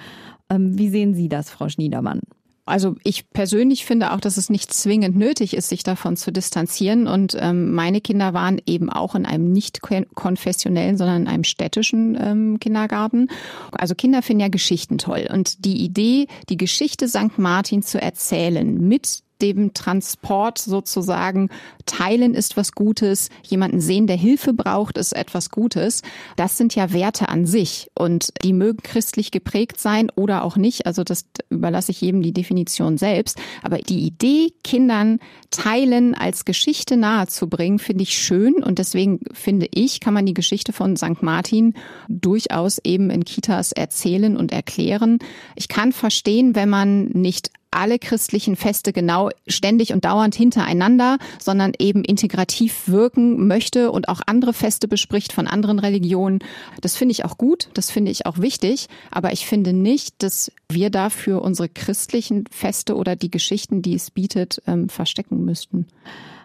Ähm, 0.50 0.78
wie 0.78 0.90
sehen 0.90 1.14
Sie 1.14 1.30
das, 1.30 1.50
Frau 1.50 1.70
Schniedermann? 1.70 2.20
Also 2.68 2.96
ich 3.04 3.30
persönlich 3.32 3.86
finde 3.86 4.12
auch, 4.14 4.20
dass 4.20 4.38
es 4.38 4.50
nicht 4.50 4.74
zwingend 4.74 5.16
nötig 5.16 5.56
ist, 5.56 5.70
sich 5.70 5.84
davon 5.84 6.18
zu 6.18 6.32
distanzieren. 6.32 7.08
Und 7.08 7.36
ähm, 7.40 7.74
meine 7.74 8.02
Kinder 8.02 8.34
waren 8.34 8.62
eben 8.66 8.90
auch 8.90 9.16
in 9.16 9.26
einem 9.26 9.52
nicht 9.52 9.82
konfessionellen, 9.82 10.98
sondern 10.98 11.24
in 11.24 11.28
einem 11.28 11.44
städtischen 11.44 12.18
ähm, 12.22 12.60
Kindergarten. 12.60 13.30
Also 13.72 13.96
Kinder 13.96 14.22
finden 14.22 14.42
ja 14.42 14.50
Geschichten 14.50 14.98
toll. 14.98 15.28
Und 15.32 15.66
die 15.66 15.84
Idee, 15.84 16.28
die 16.50 16.58
Geschichte 16.58 17.08
St. 17.08 17.38
Martin 17.38 17.82
zu 17.82 18.02
erzählen 18.02 18.88
mit 18.88 19.24
dem 19.42 19.74
Transport 19.74 20.58
sozusagen 20.58 21.50
teilen 21.86 22.34
ist 22.34 22.58
was 22.58 22.74
Gutes, 22.74 23.30
jemanden 23.44 23.82
sehen, 23.82 24.08
der 24.08 24.18
Hilfe 24.18 24.54
braucht, 24.54 24.98
ist 24.98 25.14
etwas 25.14 25.50
Gutes. 25.52 26.02
Das 26.36 26.58
sind 26.58 26.76
ja 26.76 26.92
Werte 26.92 27.30
an 27.30 27.46
sich 27.46 27.90
und 27.98 28.34
die 28.44 28.54
mögen 28.54 28.84
christlich 28.84 29.32
geprägt 29.32 29.80
sein 29.80 30.12
oder 30.16 30.44
auch 30.44 30.58
nicht. 30.58 30.86
Also 30.86 31.04
das 31.04 31.26
überlasse 31.50 31.92
ich 31.92 32.02
jedem 32.02 32.22
die 32.22 32.34
Definition 32.34 32.98
selbst. 32.98 33.40
Aber 33.64 33.78
die 33.78 34.06
Idee, 34.06 34.52
Kindern 34.64 35.20
teilen 35.52 36.16
als 36.16 36.46
Geschichte 36.46 36.98
nahezubringen, 36.98 37.80
finde 37.80 38.04
ich 38.04 38.18
schön 38.18 38.56
und 38.64 38.80
deswegen 38.80 39.20
finde 39.32 39.68
ich, 39.74 40.00
kann 40.00 40.14
man 40.14 40.26
die 40.26 40.34
Geschichte 40.34 40.74
von 40.74 40.98
St. 40.98 41.22
Martin 41.22 41.74
durchaus 42.10 42.80
eben 42.84 43.10
in 43.10 43.24
Kitas 43.24 43.72
erzählen 43.72 44.36
und 44.36 44.52
erklären. 44.52 45.20
Ich 45.56 45.68
kann 45.68 45.92
verstehen, 45.92 46.56
wenn 46.56 46.70
man 46.70 47.06
nicht 47.10 47.52
alle 47.72 48.00
christlichen 48.00 48.56
Feste 48.56 48.94
genau 48.94 49.30
ständig 49.48 49.94
und 49.94 50.06
dauernd 50.06 50.36
hintereinander, 50.36 51.18
sondern 51.40 51.74
eben 51.80 52.04
integrativ 52.04 52.88
wirken 52.88 53.48
möchte 53.48 53.92
und 53.92 54.10
auch 54.10 54.22
andere 54.26 54.54
Feste 54.54 54.88
bespricht 54.88 55.34
von 55.34 55.48
anderen 55.48 55.80
Religionen. 55.80 56.40
Das 56.82 56.96
finde 56.96 57.12
ich 57.14 57.26
auch 57.26 57.38
gut, 57.38 57.70
das 57.74 57.92
finde 57.92 58.12
ich 58.12 58.26
auch 58.26 58.40
wichtig, 58.40 58.88
aber 59.12 59.34
ich 59.34 59.46
finde 59.46 59.74
nicht, 59.74 60.22
dass 60.24 60.52
wir 60.70 60.90
dafür 60.90 61.42
unsere 61.42 61.70
christlichen 61.70 62.46
Feste 62.52 62.96
oder 62.96 63.16
die 63.16 63.32
Geschichten, 63.32 63.82
die 63.82 63.96
es 63.96 64.12
bietet, 64.12 64.62
ähm, 64.68 64.90
verstecken 64.90 65.46
müssten. 65.46 65.88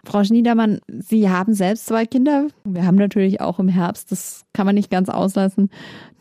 Frau 0.05 0.23
Schniedermann, 0.23 0.81
Sie 0.87 1.29
haben 1.29 1.53
selbst 1.53 1.85
zwei 1.85 2.05
Kinder. 2.05 2.47
Wir 2.65 2.85
haben 2.85 2.97
natürlich 2.97 3.39
auch 3.39 3.59
im 3.59 3.69
Herbst, 3.69 4.11
das 4.11 4.45
kann 4.51 4.65
man 4.65 4.75
nicht 4.75 4.91
ganz 4.91 5.07
auslassen, 5.07 5.69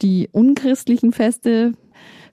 die 0.03 0.29
unchristlichen 0.31 1.13
Feste. 1.13 1.73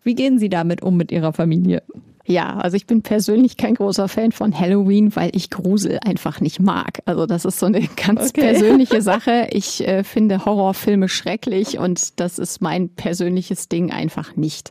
Wie 0.04 0.14
gehen 0.14 0.38
Sie 0.38 0.50
damit 0.50 0.84
um 0.84 0.96
mit 0.96 1.12
Ihrer 1.12 1.34
Familie? 1.34 1.82
Ja, 2.30 2.58
also 2.58 2.78
ich 2.78 2.86
bin 2.86 3.02
persönlich 3.02 3.58
kein 3.58 3.74
großer 3.74 4.08
Fan 4.08 4.32
von 4.32 4.58
Halloween, 4.58 5.16
weil 5.16 5.32
ich 5.34 5.50
Grusel 5.50 5.98
einfach 6.06 6.42
nicht 6.42 6.60
mag. 6.60 7.00
Also 7.06 7.26
das 7.26 7.44
ist 7.44 7.58
so 7.58 7.66
eine 7.66 7.82
ganz 7.96 8.30
okay. 8.30 8.42
persönliche 8.42 9.02
Sache. 9.02 9.48
Ich 9.50 9.86
äh, 9.88 10.04
finde 10.04 10.46
Horrorfilme 10.46 11.10
schrecklich 11.10 11.80
und 11.80 12.20
das 12.20 12.38
ist 12.38 12.62
mein 12.62 12.90
persönliches 12.90 13.68
Ding 13.68 13.90
einfach 13.92 14.36
nicht. 14.36 14.70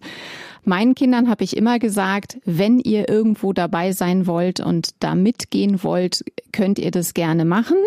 Meinen 0.62 0.94
Kindern 0.94 1.28
habe 1.28 1.42
ich 1.42 1.56
immer 1.56 1.80
gesagt, 1.80 2.38
wenn 2.44 2.78
ihr 2.78 3.08
irgendwo 3.08 3.52
dabei 3.52 3.90
sein 3.90 4.28
wollt 4.28 4.60
und 4.60 4.90
da 5.00 5.16
mitgehen 5.16 5.82
wollt, 5.82 6.24
könnt 6.52 6.78
ihr 6.78 6.92
das 6.92 7.12
gerne 7.12 7.44
machen. 7.44 7.78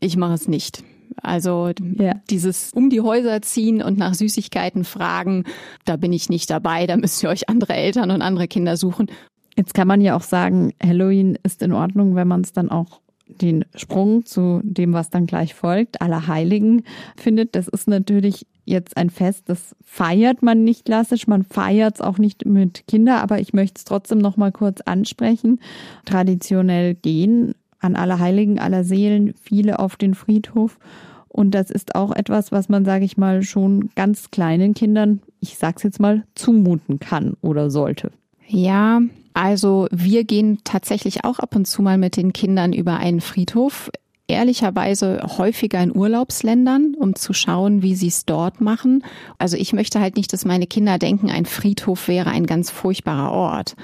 Ich 0.00 0.18
mache 0.18 0.34
es 0.34 0.48
nicht. 0.48 0.84
Also 1.22 1.70
ja. 1.96 2.14
dieses 2.30 2.72
um 2.72 2.90
die 2.90 3.00
Häuser 3.00 3.42
ziehen 3.42 3.82
und 3.82 3.98
nach 3.98 4.14
Süßigkeiten 4.14 4.84
fragen, 4.84 5.44
da 5.84 5.96
bin 5.96 6.12
ich 6.12 6.28
nicht 6.28 6.50
dabei. 6.50 6.86
Da 6.86 6.96
müsst 6.96 7.22
ihr 7.22 7.28
euch 7.28 7.48
andere 7.48 7.74
Eltern 7.74 8.10
und 8.10 8.22
andere 8.22 8.48
Kinder 8.48 8.76
suchen. 8.76 9.10
Jetzt 9.56 9.74
kann 9.74 9.88
man 9.88 10.00
ja 10.00 10.16
auch 10.16 10.22
sagen, 10.22 10.72
Halloween 10.82 11.36
ist 11.42 11.62
in 11.62 11.72
Ordnung, 11.72 12.14
wenn 12.14 12.28
man 12.28 12.42
es 12.42 12.52
dann 12.52 12.70
auch 12.70 13.00
den 13.26 13.64
Sprung 13.74 14.24
zu 14.24 14.60
dem, 14.62 14.92
was 14.92 15.10
dann 15.10 15.26
gleich 15.26 15.54
folgt, 15.54 16.00
aller 16.00 16.26
Heiligen 16.26 16.84
findet. 17.16 17.54
Das 17.54 17.68
ist 17.68 17.88
natürlich 17.88 18.46
jetzt 18.64 18.96
ein 18.96 19.10
Fest, 19.10 19.44
das 19.46 19.74
feiert 19.82 20.42
man 20.42 20.62
nicht 20.62 20.84
klassisch, 20.84 21.26
man 21.26 21.44
feiert 21.44 21.96
es 21.96 22.00
auch 22.00 22.18
nicht 22.18 22.44
mit 22.44 22.86
Kindern, 22.86 23.18
aber 23.18 23.40
ich 23.40 23.52
möchte 23.52 23.78
es 23.78 23.84
trotzdem 23.84 24.18
noch 24.18 24.36
mal 24.36 24.52
kurz 24.52 24.80
ansprechen. 24.82 25.60
Traditionell 26.04 26.94
gehen 26.94 27.54
an 27.80 27.96
Allerheiligen, 27.96 28.58
aller 28.58 28.84
Seelen 28.84 29.34
viele 29.42 29.78
auf 29.78 29.96
den 29.96 30.14
Friedhof 30.14 30.78
und 31.38 31.52
das 31.52 31.70
ist 31.70 31.94
auch 31.94 32.10
etwas, 32.10 32.50
was 32.52 32.68
man, 32.68 32.84
sage 32.84 33.04
ich 33.04 33.16
mal, 33.16 33.42
schon 33.42 33.90
ganz 33.94 34.32
kleinen 34.32 34.74
Kindern, 34.74 35.20
ich 35.38 35.56
sag's 35.56 35.84
jetzt 35.84 36.00
mal, 36.00 36.24
zumuten 36.34 36.98
kann 36.98 37.36
oder 37.42 37.70
sollte. 37.70 38.10
Ja, 38.48 39.00
also 39.34 39.86
wir 39.92 40.24
gehen 40.24 40.58
tatsächlich 40.64 41.24
auch 41.24 41.38
ab 41.38 41.54
und 41.54 41.66
zu 41.66 41.80
mal 41.80 41.96
mit 41.98 42.16
den 42.16 42.32
Kindern 42.32 42.72
über 42.72 42.96
einen 42.96 43.20
Friedhof. 43.20 43.90
Ehrlicherweise 44.26 45.20
häufiger 45.38 45.80
in 45.80 45.94
Urlaubsländern, 45.94 46.94
um 46.98 47.14
zu 47.14 47.32
schauen, 47.32 47.82
wie 47.82 47.94
sie 47.94 48.08
es 48.08 48.26
dort 48.26 48.60
machen. 48.60 49.04
Also 49.38 49.56
ich 49.56 49.72
möchte 49.72 50.00
halt 50.00 50.16
nicht, 50.16 50.32
dass 50.32 50.44
meine 50.44 50.66
Kinder 50.66 50.98
denken, 50.98 51.30
ein 51.30 51.46
Friedhof 51.46 52.08
wäre 52.08 52.30
ein 52.30 52.46
ganz 52.46 52.70
furchtbarer 52.70 53.30
Ort 53.30 53.76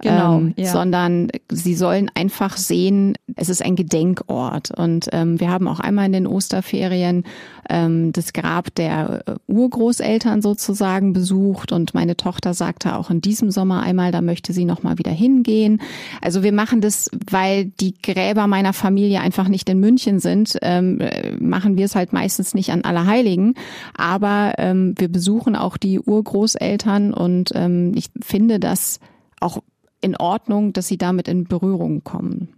genau, 0.00 0.38
ähm, 0.38 0.54
ja. 0.56 0.72
sondern 0.72 1.28
sie 1.50 1.74
sollen 1.74 2.10
einfach 2.14 2.56
sehen, 2.56 3.14
es 3.36 3.48
ist 3.48 3.62
ein 3.62 3.76
Gedenkort. 3.76 4.70
Und 4.76 5.08
ähm, 5.12 5.40
wir 5.40 5.50
haben 5.50 5.68
auch 5.68 5.80
einmal 5.80 6.06
in 6.06 6.12
den 6.12 6.26
Osterferien 6.26 7.24
ähm, 7.68 8.12
das 8.12 8.32
Grab 8.32 8.74
der 8.74 9.22
äh, 9.26 9.34
Urgroßeltern 9.46 10.42
sozusagen 10.42 11.12
besucht 11.12 11.72
und 11.72 11.94
meine 11.94 12.16
Tochter 12.16 12.54
sagte 12.54 12.96
auch 12.96 13.10
in 13.10 13.20
diesem 13.20 13.50
Sommer 13.50 13.82
einmal, 13.82 14.12
da 14.12 14.20
möchte 14.20 14.52
sie 14.52 14.64
noch 14.64 14.82
mal 14.82 14.98
wieder 14.98 15.12
hingehen. 15.12 15.80
Also 16.20 16.42
wir 16.42 16.52
machen 16.52 16.80
das, 16.80 17.10
weil 17.30 17.66
die 17.66 17.94
Gräber 17.94 18.46
meiner 18.46 18.72
Familie 18.72 19.20
einfach 19.20 19.48
nicht 19.48 19.68
in 19.68 19.80
München 19.80 20.18
sind, 20.18 20.58
ähm, 20.62 21.00
äh, 21.00 21.32
machen 21.38 21.76
wir 21.76 21.84
es 21.84 21.94
halt 21.94 22.12
meistens 22.12 22.54
nicht 22.54 22.70
an 22.70 22.82
Allerheiligen, 22.82 23.54
aber 23.96 24.54
ähm, 24.58 24.94
wir 24.98 25.08
besuchen 25.08 25.56
auch 25.56 25.76
die 25.76 26.00
Urgroßeltern 26.00 27.12
und 27.14 27.50
ähm, 27.54 27.92
ich 27.94 28.06
finde 28.20 28.58
das 28.58 29.00
auch 29.40 29.62
in 30.00 30.16
Ordnung, 30.16 30.72
dass 30.72 30.88
sie 30.88 30.98
damit 30.98 31.28
in 31.28 31.44
Berührung 31.44 32.04
kommen. 32.04 32.48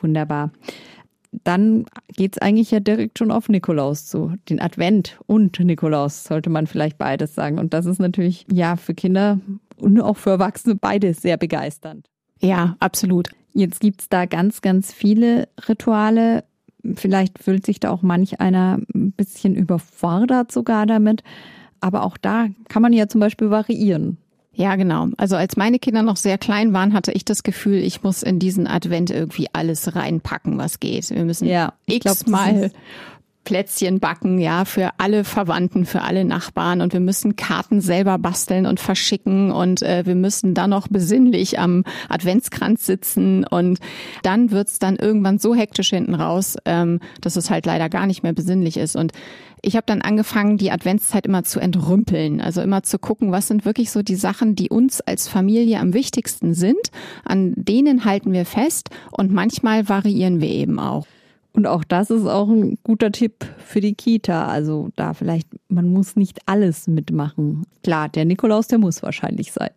Wunderbar 0.00 0.50
dann 1.42 1.86
geht's 2.14 2.38
eigentlich 2.38 2.70
ja 2.70 2.80
direkt 2.80 3.18
schon 3.18 3.30
auf 3.30 3.48
Nikolaus 3.48 4.06
zu. 4.06 4.34
Den 4.48 4.60
Advent 4.60 5.18
und 5.26 5.58
Nikolaus 5.58 6.24
sollte 6.24 6.50
man 6.50 6.66
vielleicht 6.66 6.98
beides 6.98 7.34
sagen. 7.34 7.58
Und 7.58 7.74
das 7.74 7.86
ist 7.86 7.98
natürlich 7.98 8.46
ja 8.52 8.76
für 8.76 8.94
Kinder 8.94 9.40
und 9.76 10.00
auch 10.00 10.16
für 10.16 10.30
Erwachsene 10.30 10.76
beides 10.76 11.22
sehr 11.22 11.36
begeisternd. 11.36 12.08
Ja, 12.40 12.76
absolut. 12.78 13.28
Jetzt 13.52 13.80
gibt's 13.80 14.08
da 14.08 14.26
ganz, 14.26 14.62
ganz 14.62 14.92
viele 14.92 15.48
Rituale. 15.68 16.44
Vielleicht 16.94 17.38
fühlt 17.42 17.64
sich 17.64 17.80
da 17.80 17.90
auch 17.90 18.02
manch 18.02 18.40
einer 18.40 18.78
ein 18.94 19.12
bisschen 19.12 19.56
überfordert 19.56 20.52
sogar 20.52 20.86
damit. 20.86 21.22
Aber 21.80 22.04
auch 22.04 22.16
da 22.16 22.48
kann 22.68 22.82
man 22.82 22.92
ja 22.92 23.08
zum 23.08 23.20
Beispiel 23.20 23.50
variieren. 23.50 24.18
Ja, 24.54 24.76
genau. 24.76 25.08
Also 25.16 25.36
als 25.36 25.56
meine 25.56 25.78
Kinder 25.78 26.02
noch 26.02 26.16
sehr 26.16 26.38
klein 26.38 26.72
waren, 26.72 26.92
hatte 26.92 27.12
ich 27.12 27.24
das 27.24 27.42
Gefühl, 27.42 27.78
ich 27.78 28.02
muss 28.02 28.22
in 28.22 28.38
diesen 28.38 28.66
Advent 28.66 29.10
irgendwie 29.10 29.48
alles 29.52 29.96
reinpacken, 29.96 30.58
was 30.58 30.80
geht. 30.80 31.10
Wir 31.10 31.24
müssen 31.24 31.46
ja, 31.46 31.72
x-mal 31.86 32.70
Plätzchen 33.44 34.00
backen, 34.00 34.38
ja, 34.38 34.64
für 34.64 34.90
alle 34.98 35.24
Verwandten, 35.24 35.86
für 35.86 36.02
alle 36.02 36.24
Nachbarn. 36.24 36.80
Und 36.80 36.92
wir 36.92 37.00
müssen 37.00 37.36
Karten 37.36 37.80
selber 37.80 38.18
basteln 38.18 38.66
und 38.66 38.80
verschicken. 38.80 39.52
Und 39.52 39.82
äh, 39.82 40.04
wir 40.06 40.14
müssen 40.14 40.54
dann 40.54 40.70
noch 40.70 40.88
besinnlich 40.88 41.58
am 41.58 41.84
Adventskranz 42.08 42.86
sitzen. 42.86 43.44
Und 43.44 43.78
dann 44.22 44.50
wird's 44.50 44.78
dann 44.78 44.96
irgendwann 44.96 45.38
so 45.38 45.54
hektisch 45.54 45.90
hinten 45.90 46.14
raus, 46.14 46.56
ähm, 46.64 47.00
dass 47.20 47.36
es 47.36 47.50
halt 47.50 47.66
leider 47.66 47.88
gar 47.88 48.06
nicht 48.06 48.22
mehr 48.22 48.32
besinnlich 48.32 48.76
ist. 48.76 48.96
Und 48.96 49.12
ich 49.66 49.76
habe 49.76 49.86
dann 49.86 50.02
angefangen, 50.02 50.58
die 50.58 50.70
Adventszeit 50.70 51.24
immer 51.24 51.42
zu 51.42 51.58
entrümpeln, 51.58 52.42
also 52.42 52.60
immer 52.60 52.82
zu 52.82 52.98
gucken, 52.98 53.32
was 53.32 53.48
sind 53.48 53.64
wirklich 53.64 53.90
so 53.90 54.02
die 54.02 54.14
Sachen, 54.14 54.54
die 54.54 54.68
uns 54.68 55.00
als 55.00 55.26
Familie 55.26 55.80
am 55.80 55.94
wichtigsten 55.94 56.52
sind, 56.52 56.90
an 57.24 57.54
denen 57.56 58.04
halten 58.04 58.32
wir 58.32 58.44
fest. 58.44 58.90
Und 59.10 59.32
manchmal 59.32 59.88
variieren 59.88 60.40
wir 60.40 60.50
eben 60.50 60.78
auch. 60.78 61.06
Und 61.54 61.68
auch 61.68 61.84
das 61.84 62.10
ist 62.10 62.26
auch 62.26 62.48
ein 62.48 62.78
guter 62.82 63.12
Tipp 63.12 63.46
für 63.64 63.80
die 63.80 63.94
Kita. 63.94 64.48
Also 64.48 64.90
da 64.96 65.14
vielleicht, 65.14 65.48
man 65.68 65.88
muss 65.88 66.16
nicht 66.16 66.40
alles 66.46 66.88
mitmachen. 66.88 67.64
Klar, 67.82 68.08
der 68.08 68.24
Nikolaus, 68.24 68.66
der 68.66 68.78
muss 68.78 69.02
wahrscheinlich 69.02 69.52
sein. 69.52 69.70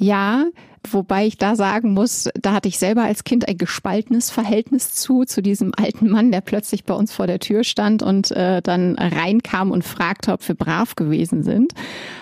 Ja, 0.00 0.46
Wobei 0.88 1.26
ich 1.26 1.36
da 1.36 1.56
sagen 1.56 1.92
muss, 1.92 2.30
da 2.40 2.54
hatte 2.54 2.68
ich 2.68 2.78
selber 2.78 3.02
als 3.02 3.24
Kind 3.24 3.46
ein 3.46 3.58
gespaltenes 3.58 4.30
Verhältnis 4.30 4.94
zu, 4.94 5.24
zu 5.24 5.42
diesem 5.42 5.72
alten 5.76 6.08
Mann, 6.08 6.32
der 6.32 6.40
plötzlich 6.40 6.84
bei 6.84 6.94
uns 6.94 7.12
vor 7.12 7.26
der 7.26 7.38
Tür 7.38 7.64
stand 7.64 8.02
und 8.02 8.30
äh, 8.30 8.62
dann 8.62 8.96
reinkam 8.96 9.72
und 9.72 9.84
fragte, 9.84 10.32
ob 10.32 10.46
wir 10.48 10.54
brav 10.54 10.96
gewesen 10.96 11.42
sind. 11.42 11.74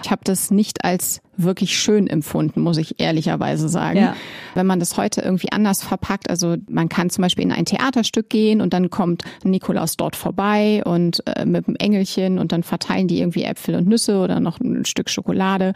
Ich 0.03 0.11
habe 0.11 0.23
das 0.25 0.51
nicht 0.51 0.85
als 0.85 1.23
wirklich 1.39 1.79
schön 1.79 2.09
empfunden, 2.09 2.61
muss 2.61 2.79
ich 2.79 3.01
ehrlicherweise 3.01 3.69
sagen. 3.69 3.99
Ja. 3.99 4.17
Wenn 4.55 4.67
man 4.67 4.81
das 4.81 4.97
heute 4.97 5.21
irgendwie 5.21 5.53
anders 5.53 5.85
verpackt, 5.85 6.29
also 6.29 6.57
man 6.69 6.89
kann 6.89 7.11
zum 7.11 7.23
Beispiel 7.23 7.45
in 7.45 7.53
ein 7.53 7.65
Theaterstück 7.65 8.29
gehen 8.29 8.61
und 8.61 8.73
dann 8.73 8.91
kommt 8.91 9.23
Nikolaus 9.45 9.97
dort 9.97 10.17
vorbei 10.17 10.83
und 10.85 11.25
äh, 11.29 11.47
mit 11.47 11.69
dem 11.69 11.77
Engelchen 11.77 12.41
und 12.41 12.51
dann 12.51 12.65
verteilen 12.65 13.07
die 13.07 13.21
irgendwie 13.21 13.45
Äpfel 13.45 13.77
und 13.77 13.87
Nüsse 13.87 14.19
oder 14.19 14.41
noch 14.41 14.59
ein 14.59 14.85
Stück 14.85 15.09
Schokolade. 15.09 15.75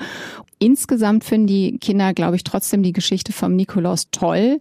Insgesamt 0.58 1.22
finden 1.22 1.46
die 1.46 1.78
Kinder, 1.78 1.91
glaube 2.14 2.36
ich, 2.36 2.44
trotzdem 2.44 2.82
die 2.82 2.92
Geschichte 2.92 3.32
vom 3.32 3.56
Nikolaus 3.56 4.10
toll. 4.10 4.58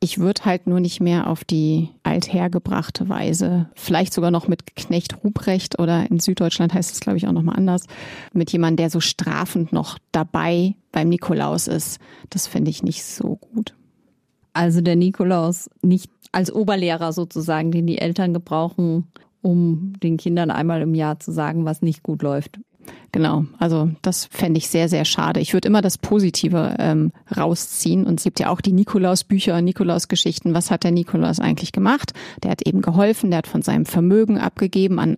Ich 0.00 0.18
würde 0.18 0.44
halt 0.44 0.68
nur 0.68 0.78
nicht 0.78 1.00
mehr 1.00 1.26
auf 1.26 1.44
die 1.44 1.88
althergebrachte 2.04 3.08
Weise, 3.08 3.68
vielleicht 3.74 4.14
sogar 4.14 4.30
noch 4.30 4.46
mit 4.46 4.76
Knecht 4.76 5.24
Ruprecht 5.24 5.80
oder 5.80 6.08
in 6.08 6.20
Süddeutschland 6.20 6.72
heißt 6.72 6.92
es, 6.92 7.00
glaube 7.00 7.18
ich, 7.18 7.26
auch 7.26 7.32
nochmal 7.32 7.56
anders, 7.56 7.84
mit 8.32 8.52
jemandem, 8.52 8.76
der 8.76 8.90
so 8.90 9.00
strafend 9.00 9.72
noch 9.72 9.98
dabei 10.12 10.76
beim 10.92 11.08
Nikolaus 11.08 11.66
ist. 11.66 11.98
Das 12.30 12.46
finde 12.46 12.70
ich 12.70 12.84
nicht 12.84 13.02
so 13.04 13.36
gut. 13.36 13.74
Also 14.52 14.80
der 14.80 14.94
Nikolaus 14.94 15.68
nicht 15.82 16.10
als 16.30 16.52
Oberlehrer 16.52 17.12
sozusagen, 17.12 17.72
den 17.72 17.86
die 17.86 17.98
Eltern 17.98 18.32
gebrauchen, 18.32 19.08
um 19.42 19.94
den 20.02 20.16
Kindern 20.16 20.50
einmal 20.50 20.82
im 20.82 20.94
Jahr 20.94 21.18
zu 21.20 21.32
sagen, 21.32 21.64
was 21.64 21.82
nicht 21.82 22.02
gut 22.02 22.22
läuft. 22.22 22.60
Genau, 23.10 23.46
also 23.58 23.90
das 24.02 24.26
fände 24.26 24.58
ich 24.58 24.68
sehr, 24.68 24.88
sehr 24.90 25.06
schade. 25.06 25.40
Ich 25.40 25.54
würde 25.54 25.66
immer 25.66 25.80
das 25.80 25.96
Positive 25.96 26.76
ähm, 26.78 27.10
rausziehen. 27.34 28.06
Und 28.06 28.20
es 28.20 28.24
gibt 28.24 28.38
ja 28.38 28.50
auch 28.50 28.60
die 28.60 28.72
Nikolaus-Bücher, 28.72 29.62
Nikolaus-Geschichten. 29.62 30.52
Was 30.52 30.70
hat 30.70 30.84
der 30.84 30.90
Nikolaus 30.90 31.40
eigentlich 31.40 31.72
gemacht? 31.72 32.12
Der 32.42 32.50
hat 32.50 32.66
eben 32.66 32.82
geholfen, 32.82 33.30
der 33.30 33.38
hat 33.38 33.46
von 33.46 33.62
seinem 33.62 33.86
Vermögen 33.86 34.38
abgegeben 34.38 34.98
an 34.98 35.16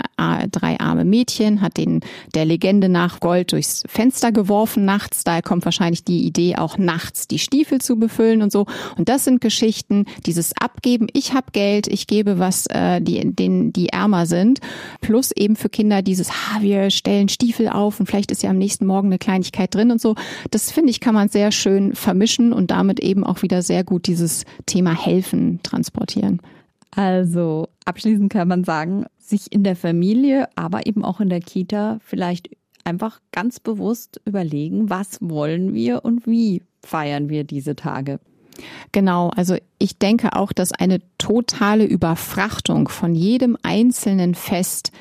drei 0.53 0.79
arme 0.79 1.05
Mädchen, 1.05 1.61
hat 1.61 1.77
den 1.79 2.01
der 2.35 2.45
Legende 2.45 2.89
nach 2.89 3.19
Gold 3.19 3.53
durchs 3.53 3.83
Fenster 3.89 4.31
geworfen 4.31 4.85
nachts. 4.85 5.25
Daher 5.25 5.43
kommt 5.43 5.65
wahrscheinlich 5.65 6.05
die 6.05 6.25
Idee, 6.25 6.57
auch 6.57 6.79
nachts 6.79 7.27
die 7.27 7.39
Stiefel 7.39 7.81
zu 7.81 7.97
befüllen 7.97 8.43
und 8.43 8.53
so. 8.53 8.67
Und 8.97 9.09
das 9.09 9.25
sind 9.25 9.41
Geschichten, 9.41 10.05
dieses 10.27 10.53
Abgeben, 10.57 11.09
ich 11.13 11.33
habe 11.35 11.47
Geld, 11.53 11.89
ich 11.89 12.07
gebe 12.07 12.39
was, 12.39 12.67
äh, 12.67 13.01
die, 13.01 13.35
denen 13.35 13.73
die 13.73 13.89
ärmer 13.89 14.27
sind. 14.27 14.61
Plus 15.01 15.33
eben 15.33 15.57
für 15.57 15.69
Kinder 15.69 16.03
dieses, 16.03 16.31
ha, 16.31 16.63
wir 16.63 16.91
stellen 16.91 17.29
Stiefel 17.29 17.60
auf 17.69 17.91
auf 17.91 17.99
und 17.99 18.07
vielleicht 18.07 18.31
ist 18.31 18.43
ja 18.43 18.51
am 18.51 18.59
nächsten 18.59 18.87
Morgen 18.87 19.09
eine 19.09 19.19
Kleinigkeit 19.19 19.75
drin 19.75 19.91
und 19.91 20.01
so. 20.01 20.15
Das 20.51 20.71
finde 20.71 20.91
ich, 20.91 21.01
kann 21.01 21.15
man 21.15 21.29
sehr 21.29 21.51
schön 21.51 21.95
vermischen 21.95 22.53
und 22.53 22.71
damit 22.71 23.01
eben 23.01 23.25
auch 23.25 23.43
wieder 23.43 23.63
sehr 23.63 23.85
gut 23.85 24.07
dieses 24.07 24.45
Thema 24.67 24.95
Helfen 24.95 25.61
transportieren. 25.63 26.41
Also 26.93 27.69
abschließend 27.85 28.33
kann 28.33 28.49
man 28.49 28.65
sagen, 28.65 29.07
sich 29.19 29.53
in 29.53 29.65
der 29.65 29.77
Familie, 29.77 30.49
aber 30.57 30.87
eben 30.87 31.05
auch 31.05 31.21
in 31.21 31.29
der 31.29 31.41
Kita 31.41 31.99
vielleicht 32.05 32.51
einfach 32.85 33.21
ganz 33.33 33.61
bewusst 33.61 34.21
überlegen, 34.25 34.91
was 34.91 35.19
wollen 35.21 35.75
wir 35.75 36.05
und 36.05 36.27
wie 36.27 36.63
feiern 36.83 37.29
wir 37.29 37.45
diese 37.45 37.77
Tage. 37.77 38.19
Genau, 38.93 39.29
also 39.29 39.57
ich 39.79 39.99
denke 39.99 40.35
auch, 40.35 40.53
dass 40.53 40.73
eine 40.73 41.01
totale 41.17 41.85
Überfrachtung 41.85 42.89
von 42.89 43.15
jedem 43.15 43.57
einzelnen 43.63 44.35
Fest 44.35 44.93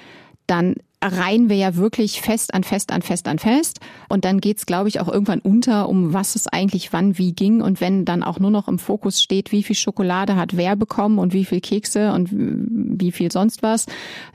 dann 0.48 0.76
reihen 1.02 1.50
wir 1.50 1.56
ja 1.56 1.76
wirklich 1.76 2.22
fest 2.22 2.54
an 2.54 2.64
fest 2.64 2.92
an 2.92 3.02
fest 3.02 3.28
an 3.28 3.40
fest. 3.40 3.80
Und 4.10 4.26
dann 4.26 4.42
geht's, 4.42 4.66
glaube 4.66 4.90
ich, 4.90 5.00
auch 5.00 5.08
irgendwann 5.08 5.40
unter, 5.40 5.88
um 5.88 6.14
was 6.14 6.36
es 6.36 6.48
eigentlich 6.48 6.92
wann 6.92 7.18
wie 7.18 7.34
ging. 7.34 7.62
Und 7.62 7.80
wenn 7.80 8.06
dann 8.06 8.24
auch 8.24 8.40
nur 8.40 8.52
noch 8.52 8.68
im 8.68 8.80
Fokus 8.80 9.22
steht, 9.22 9.52
wie 9.52 9.64
viel 9.64 9.76
Schokolade 9.76 10.36
hat 10.36 10.58
wer 10.58 10.76
bekommen 10.76 11.20
und 11.20 11.34
wie 11.34 11.46
viel 11.46 11.62
Kekse 11.62 12.12
und 12.12 12.30
wie 12.32 13.12
viel 13.12 13.32
sonst 13.32 13.64
was. 13.64 13.86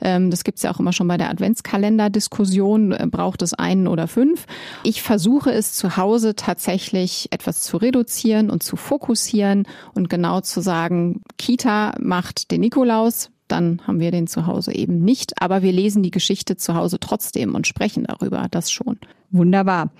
Ähm, 0.01 0.31
das 0.31 0.43
gibt's 0.43 0.63
ja 0.63 0.73
auch 0.73 0.79
immer 0.79 0.93
schon 0.93 1.07
bei 1.07 1.17
der 1.17 1.29
Adventskalender-Diskussion. 1.29 2.91
Äh, 2.91 3.07
braucht 3.09 3.41
es 3.41 3.53
einen 3.53 3.87
oder 3.87 4.07
fünf? 4.07 4.45
Ich 4.83 5.01
versuche 5.01 5.51
es 5.51 5.73
zu 5.73 5.97
Hause 5.97 6.35
tatsächlich 6.35 7.27
etwas 7.31 7.61
zu 7.61 7.77
reduzieren 7.77 8.49
und 8.49 8.63
zu 8.63 8.75
fokussieren 8.75 9.67
und 9.93 10.09
genau 10.09 10.41
zu 10.41 10.61
sagen, 10.61 11.21
Kita 11.37 11.95
macht 11.99 12.51
den 12.51 12.61
Nikolaus, 12.61 13.29
dann 13.47 13.81
haben 13.85 13.99
wir 13.99 14.11
den 14.11 14.27
zu 14.27 14.47
Hause 14.47 14.73
eben 14.73 14.99
nicht. 14.99 15.41
Aber 15.41 15.61
wir 15.61 15.71
lesen 15.71 16.03
die 16.03 16.11
Geschichte 16.11 16.57
zu 16.57 16.75
Hause 16.75 16.99
trotzdem 16.99 17.55
und 17.55 17.67
sprechen 17.67 18.05
darüber, 18.05 18.47
das 18.49 18.71
schon. 18.71 18.99
Wunderbar. 19.31 19.91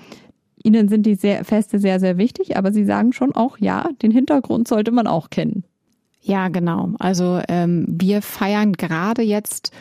Ihnen 0.63 0.89
sind 0.89 1.05
die 1.05 1.15
sehr, 1.15 1.45
Feste 1.45 1.77
sehr, 1.79 1.99
sehr 1.99 2.17
wichtig, 2.17 2.57
aber 2.57 2.73
Sie 2.73 2.85
sagen 2.85 3.13
schon 3.13 3.35
auch, 3.35 3.57
ja, 3.59 3.89
den 4.01 4.11
Hintergrund 4.11 4.67
sollte 4.67 4.91
man 4.91 5.05
auch 5.05 5.29
kennen. 5.29 5.63
Ja, 6.21 6.47
genau. 6.47 6.93
Also 6.97 7.39
ähm, 7.47 7.85
wir 7.87 8.23
feiern 8.23 8.73
gerade 8.73 9.21
jetzt 9.21 9.71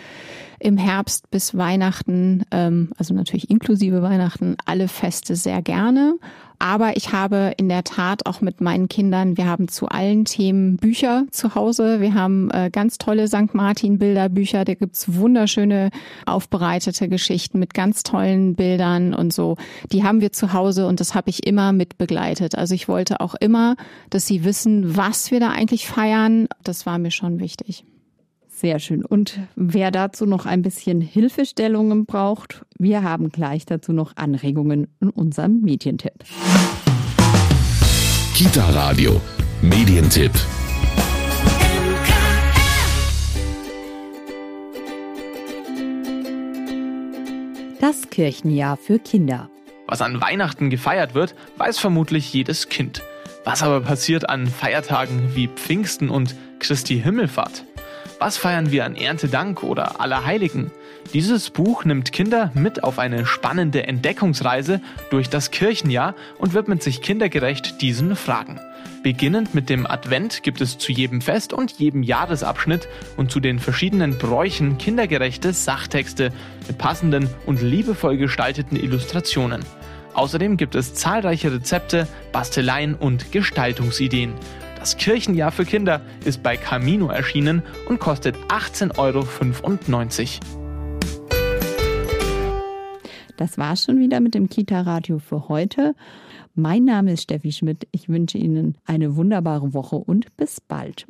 im 0.60 0.76
Herbst 0.76 1.30
bis 1.30 1.56
Weihnachten, 1.56 2.42
ähm, 2.50 2.90
also 2.98 3.14
natürlich 3.14 3.50
inklusive 3.50 4.02
Weihnachten, 4.02 4.56
alle 4.66 4.88
Feste 4.88 5.36
sehr 5.36 5.62
gerne. 5.62 6.16
Aber 6.58 6.96
ich 6.96 7.12
habe 7.12 7.52
in 7.56 7.68
der 7.68 7.84
Tat 7.84 8.26
auch 8.26 8.40
mit 8.40 8.60
meinen 8.60 8.88
Kindern, 8.88 9.36
wir 9.36 9.46
haben 9.46 9.68
zu 9.68 9.88
allen 9.88 10.24
Themen 10.24 10.76
Bücher 10.76 11.24
zu 11.30 11.54
Hause. 11.54 12.00
Wir 12.00 12.14
haben 12.14 12.50
äh, 12.50 12.70
ganz 12.70 12.98
tolle 12.98 13.28
St. 13.28 13.54
Martin 13.54 13.98
Bilderbücher. 13.98 14.64
Da 14.64 14.74
gibt's 14.74 15.14
wunderschöne 15.14 15.90
aufbereitete 16.26 17.08
Geschichten 17.08 17.58
mit 17.58 17.74
ganz 17.74 18.02
tollen 18.02 18.54
Bildern 18.54 19.14
und 19.14 19.32
so. 19.32 19.56
Die 19.92 20.04
haben 20.04 20.20
wir 20.20 20.32
zu 20.32 20.52
Hause 20.52 20.86
und 20.86 21.00
das 21.00 21.14
habe 21.14 21.30
ich 21.30 21.46
immer 21.46 21.72
mit 21.72 21.98
begleitet. 21.98 22.56
Also 22.56 22.74
ich 22.74 22.88
wollte 22.88 23.20
auch 23.20 23.34
immer, 23.34 23.76
dass 24.10 24.26
sie 24.26 24.44
wissen, 24.44 24.96
was 24.96 25.30
wir 25.30 25.40
da 25.40 25.50
eigentlich 25.50 25.86
feiern. 25.86 26.48
Das 26.62 26.86
war 26.86 26.98
mir 26.98 27.10
schon 27.10 27.40
wichtig. 27.40 27.84
Sehr 28.56 28.78
schön. 28.78 29.04
Und 29.04 29.40
wer 29.56 29.90
dazu 29.90 30.26
noch 30.26 30.46
ein 30.46 30.62
bisschen 30.62 31.00
Hilfestellungen 31.00 32.06
braucht, 32.06 32.64
wir 32.78 33.02
haben 33.02 33.30
gleich 33.30 33.66
dazu 33.66 33.92
noch 33.92 34.16
Anregungen 34.16 34.86
in 35.00 35.10
unserem 35.10 35.60
Medientipp. 35.60 36.24
Kita 38.32 38.64
Radio, 38.70 39.20
Medientipp. 39.60 40.30
Das 47.80 48.08
Kirchenjahr 48.08 48.76
für 48.76 49.00
Kinder. 49.00 49.50
Was 49.88 50.00
an 50.00 50.20
Weihnachten 50.20 50.70
gefeiert 50.70 51.14
wird, 51.16 51.34
weiß 51.56 51.80
vermutlich 51.80 52.32
jedes 52.32 52.68
Kind. 52.68 53.02
Was 53.44 53.64
aber 53.64 53.80
passiert 53.80 54.28
an 54.28 54.46
Feiertagen 54.46 55.34
wie 55.34 55.48
Pfingsten 55.48 56.08
und 56.08 56.36
Christi 56.60 57.00
Himmelfahrt? 57.00 57.64
Was 58.24 58.38
feiern 58.38 58.72
wir 58.72 58.86
an 58.86 58.96
Erntedank 58.96 59.62
oder 59.62 60.00
Allerheiligen? 60.00 60.70
Dieses 61.12 61.50
Buch 61.50 61.84
nimmt 61.84 62.10
Kinder 62.10 62.50
mit 62.54 62.82
auf 62.82 62.98
eine 62.98 63.26
spannende 63.26 63.86
Entdeckungsreise 63.86 64.80
durch 65.10 65.28
das 65.28 65.50
Kirchenjahr 65.50 66.14
und 66.38 66.54
widmet 66.54 66.82
sich 66.82 67.02
kindergerecht 67.02 67.82
diesen 67.82 68.16
Fragen. 68.16 68.58
Beginnend 69.02 69.54
mit 69.54 69.68
dem 69.68 69.86
Advent 69.86 70.42
gibt 70.42 70.62
es 70.62 70.78
zu 70.78 70.90
jedem 70.90 71.20
Fest 71.20 71.52
und 71.52 71.72
jedem 71.72 72.02
Jahresabschnitt 72.02 72.88
und 73.18 73.30
zu 73.30 73.40
den 73.40 73.58
verschiedenen 73.58 74.16
Bräuchen 74.16 74.78
kindergerechte 74.78 75.52
Sachtexte 75.52 76.32
mit 76.66 76.78
passenden 76.78 77.28
und 77.44 77.60
liebevoll 77.60 78.16
gestalteten 78.16 78.78
Illustrationen. 78.78 79.62
Außerdem 80.14 80.56
gibt 80.56 80.76
es 80.76 80.94
zahlreiche 80.94 81.52
Rezepte, 81.52 82.08
Basteleien 82.32 82.94
und 82.94 83.32
Gestaltungsideen. 83.32 84.32
Das 84.84 84.98
Kirchenjahr 84.98 85.50
für 85.50 85.64
Kinder 85.64 86.02
ist 86.26 86.42
bei 86.42 86.58
Camino 86.58 87.06
erschienen 87.06 87.62
und 87.88 88.00
kostet 88.00 88.36
18,95 88.48 88.98
Euro. 88.98 89.26
Das 93.38 93.56
war 93.56 93.76
schon 93.76 93.98
wieder 93.98 94.20
mit 94.20 94.34
dem 94.34 94.50
Kita-Radio 94.50 95.20
für 95.20 95.48
heute. 95.48 95.94
Mein 96.54 96.84
Name 96.84 97.14
ist 97.14 97.22
Steffi 97.22 97.50
Schmidt. 97.50 97.88
Ich 97.92 98.10
wünsche 98.10 98.36
Ihnen 98.36 98.76
eine 98.84 99.16
wunderbare 99.16 99.72
Woche 99.72 99.96
und 99.96 100.36
bis 100.36 100.60
bald. 100.60 101.06